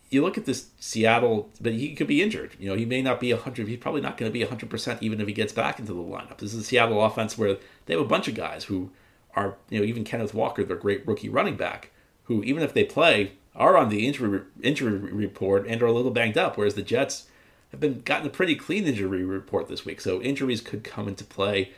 you 0.09 0.21
look 0.21 0.37
at 0.37 0.45
this 0.45 0.67
Seattle, 0.79 1.49
but 1.61 1.73
he 1.73 1.95
could 1.95 2.07
be 2.07 2.21
injured. 2.21 2.55
You 2.59 2.69
know, 2.69 2.75
he 2.75 2.85
may 2.85 3.01
not 3.01 3.21
be 3.21 3.31
hundred. 3.31 3.69
He's 3.69 3.77
probably 3.77 4.01
not 4.01 4.17
going 4.17 4.29
to 4.29 4.33
be 4.33 4.43
hundred 4.43 4.69
percent 4.69 5.01
even 5.01 5.21
if 5.21 5.27
he 5.27 5.33
gets 5.33 5.53
back 5.53 5.79
into 5.79 5.93
the 5.93 6.01
lineup. 6.01 6.39
This 6.39 6.53
is 6.53 6.61
a 6.61 6.63
Seattle 6.65 7.03
offense 7.03 7.37
where 7.37 7.57
they 7.85 7.93
have 7.93 8.01
a 8.01 8.05
bunch 8.05 8.27
of 8.27 8.35
guys 8.35 8.65
who 8.65 8.91
are 9.37 9.55
you 9.69 9.79
know 9.79 9.85
even 9.85 10.03
Kenneth 10.03 10.33
Walker, 10.33 10.65
their 10.65 10.75
great 10.75 11.07
rookie 11.07 11.29
running 11.29 11.55
back 11.55 11.91
who 12.25 12.43
even 12.43 12.63
if 12.63 12.73
they 12.73 12.83
play 12.83 13.33
are 13.55 13.77
on 13.77 13.89
the 13.89 14.07
injury 14.07 14.41
injury 14.61 14.97
report 14.97 15.67
and 15.67 15.81
are 15.81 15.87
a 15.87 15.91
little 15.91 16.11
banged 16.11 16.37
up, 16.37 16.57
whereas 16.57 16.75
the 16.75 16.81
Jets 16.81 17.27
have 17.71 17.79
been 17.79 18.01
gotten 18.01 18.27
a 18.27 18.29
pretty 18.29 18.55
clean 18.55 18.85
injury 18.85 19.23
report 19.23 19.67
this 19.67 19.85
week. 19.85 20.01
So 20.01 20.21
injuries 20.21 20.61
could 20.61 20.83
come 20.83 21.07
into 21.07 21.23
play. 21.23 21.71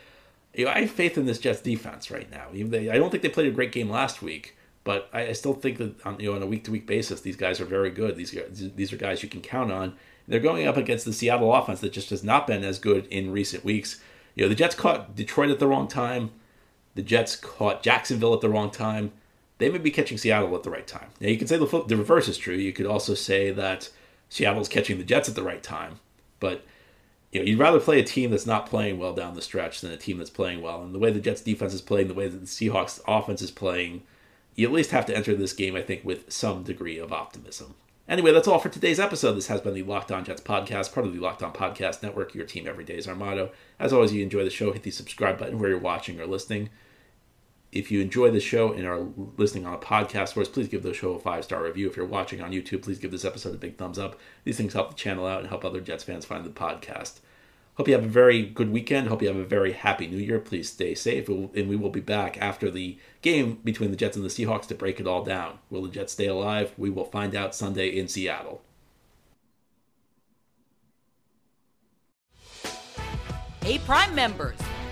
You 0.54 0.66
know, 0.66 0.70
I 0.70 0.82
have 0.82 0.90
faith 0.90 1.18
in 1.18 1.26
this 1.26 1.38
Jets 1.38 1.60
defense 1.60 2.10
right 2.10 2.30
now. 2.30 2.48
Even 2.52 2.70
they, 2.70 2.90
I 2.90 2.96
don't 2.96 3.10
think 3.10 3.22
they 3.22 3.28
played 3.28 3.48
a 3.48 3.54
great 3.54 3.72
game 3.72 3.90
last 3.90 4.22
week, 4.22 4.56
but 4.84 5.08
I, 5.12 5.28
I 5.28 5.32
still 5.32 5.54
think 5.54 5.78
that 5.78 6.06
on, 6.06 6.18
you 6.18 6.30
know 6.30 6.36
on 6.36 6.42
a 6.42 6.46
week 6.46 6.64
to 6.64 6.70
week 6.70 6.86
basis, 6.86 7.20
these 7.20 7.36
guys 7.36 7.60
are 7.60 7.66
very 7.66 7.90
good. 7.90 8.16
These 8.16 8.36
these 8.74 8.92
are 8.92 8.96
guys 8.96 9.22
you 9.22 9.28
can 9.28 9.42
count 9.42 9.70
on. 9.70 9.96
They're 10.28 10.40
going 10.40 10.66
up 10.66 10.76
against 10.76 11.04
the 11.04 11.12
Seattle 11.12 11.54
offense 11.54 11.80
that 11.80 11.92
just 11.92 12.10
has 12.10 12.24
not 12.24 12.46
been 12.46 12.64
as 12.64 12.78
good 12.78 13.06
in 13.06 13.30
recent 13.30 13.64
weeks. 13.64 14.00
You 14.34 14.44
know, 14.44 14.48
the 14.48 14.54
Jets 14.54 14.74
caught 14.74 15.14
Detroit 15.14 15.50
at 15.50 15.58
the 15.58 15.68
wrong 15.68 15.88
time. 15.88 16.30
The 16.94 17.02
Jets 17.02 17.36
caught 17.36 17.82
Jacksonville 17.82 18.34
at 18.34 18.40
the 18.40 18.48
wrong 18.48 18.70
time 18.70 19.12
they 19.58 19.70
may 19.70 19.78
be 19.78 19.90
catching 19.90 20.18
Seattle 20.18 20.54
at 20.54 20.62
the 20.62 20.70
right 20.70 20.86
time. 20.86 21.08
Now, 21.20 21.28
you 21.28 21.38
could 21.38 21.48
say 21.48 21.56
the, 21.56 21.84
the 21.86 21.96
reverse 21.96 22.28
is 22.28 22.38
true. 22.38 22.54
You 22.54 22.72
could 22.72 22.86
also 22.86 23.14
say 23.14 23.50
that 23.50 23.90
Seattle's 24.28 24.68
catching 24.68 24.98
the 24.98 25.04
Jets 25.04 25.28
at 25.28 25.34
the 25.34 25.42
right 25.42 25.62
time. 25.62 26.00
But 26.40 26.64
you 27.32 27.40
know, 27.40 27.46
you'd 27.46 27.58
rather 27.58 27.80
play 27.80 27.98
a 28.00 28.04
team 28.04 28.30
that's 28.30 28.46
not 28.46 28.66
playing 28.66 28.98
well 28.98 29.14
down 29.14 29.34
the 29.34 29.42
stretch 29.42 29.80
than 29.80 29.92
a 29.92 29.96
team 29.96 30.18
that's 30.18 30.30
playing 30.30 30.62
well. 30.62 30.82
And 30.82 30.94
the 30.94 30.98
way 30.98 31.10
the 31.10 31.20
Jets 31.20 31.40
defense 31.40 31.74
is 31.74 31.82
playing, 31.82 32.08
the 32.08 32.14
way 32.14 32.28
that 32.28 32.38
the 32.38 32.46
Seahawks 32.46 33.00
offense 33.06 33.42
is 33.42 33.50
playing, 33.50 34.02
you 34.54 34.66
at 34.66 34.72
least 34.72 34.90
have 34.90 35.06
to 35.06 35.16
enter 35.16 35.34
this 35.34 35.52
game, 35.52 35.74
I 35.74 35.82
think, 35.82 36.04
with 36.04 36.30
some 36.30 36.62
degree 36.62 36.98
of 36.98 37.12
optimism. 37.12 37.74
Anyway, 38.08 38.32
that's 38.32 38.46
all 38.46 38.60
for 38.60 38.68
today's 38.68 39.00
episode. 39.00 39.32
This 39.32 39.48
has 39.48 39.60
been 39.60 39.74
the 39.74 39.82
Locked 39.82 40.12
On 40.12 40.24
Jets 40.24 40.40
podcast, 40.40 40.94
part 40.94 41.06
of 41.06 41.12
the 41.12 41.18
Locked 41.18 41.42
On 41.42 41.52
Podcast 41.52 42.02
Network. 42.02 42.34
Your 42.34 42.46
team 42.46 42.68
every 42.68 42.84
day 42.84 42.96
is 42.96 43.08
our 43.08 43.16
motto. 43.16 43.50
As 43.80 43.92
always, 43.92 44.12
you 44.12 44.22
enjoy 44.22 44.44
the 44.44 44.50
show, 44.50 44.72
hit 44.72 44.84
the 44.84 44.92
subscribe 44.92 45.38
button 45.38 45.58
where 45.58 45.70
you're 45.70 45.78
watching 45.78 46.20
or 46.20 46.26
listening 46.26 46.70
if 47.78 47.90
you 47.90 48.00
enjoy 48.00 48.30
the 48.30 48.40
show 48.40 48.72
and 48.72 48.86
are 48.86 49.06
listening 49.36 49.66
on 49.66 49.74
a 49.74 49.78
podcast 49.78 50.32
for 50.32 50.40
us, 50.40 50.48
please 50.48 50.68
give 50.68 50.82
the 50.82 50.94
show 50.94 51.12
a 51.12 51.18
five 51.18 51.44
star 51.44 51.62
review. 51.62 51.88
If 51.88 51.96
you're 51.96 52.06
watching 52.06 52.40
on 52.40 52.52
YouTube, 52.52 52.82
please 52.82 52.98
give 52.98 53.10
this 53.10 53.24
episode 53.24 53.54
a 53.54 53.58
big 53.58 53.76
thumbs 53.76 53.98
up. 53.98 54.18
These 54.44 54.56
things 54.56 54.72
help 54.72 54.90
the 54.90 54.96
channel 54.96 55.26
out 55.26 55.40
and 55.40 55.48
help 55.48 55.64
other 55.64 55.80
Jets 55.80 56.04
fans 56.04 56.24
find 56.24 56.44
the 56.44 56.50
podcast. 56.50 57.20
Hope 57.74 57.88
you 57.88 57.94
have 57.94 58.04
a 58.04 58.08
very 58.08 58.42
good 58.42 58.72
weekend. 58.72 59.08
Hope 59.08 59.20
you 59.20 59.28
have 59.28 59.36
a 59.36 59.44
very 59.44 59.72
happy 59.72 60.06
new 60.06 60.16
year. 60.16 60.38
Please 60.38 60.70
stay 60.70 60.94
safe. 60.94 61.28
And 61.28 61.68
we 61.68 61.76
will 61.76 61.90
be 61.90 62.00
back 62.00 62.40
after 62.40 62.70
the 62.70 62.98
game 63.20 63.60
between 63.62 63.90
the 63.90 63.96
Jets 63.96 64.16
and 64.16 64.24
the 64.24 64.30
Seahawks 64.30 64.66
to 64.68 64.74
break 64.74 64.98
it 64.98 65.06
all 65.06 65.22
down. 65.22 65.58
Will 65.68 65.82
the 65.82 65.90
Jets 65.90 66.14
stay 66.14 66.26
alive? 66.26 66.72
We 66.78 66.88
will 66.88 67.04
find 67.04 67.34
out 67.34 67.54
Sunday 67.54 67.88
in 67.88 68.08
Seattle. 68.08 68.62
Hey, 73.62 73.78
Prime 73.78 74.14
members 74.14 74.58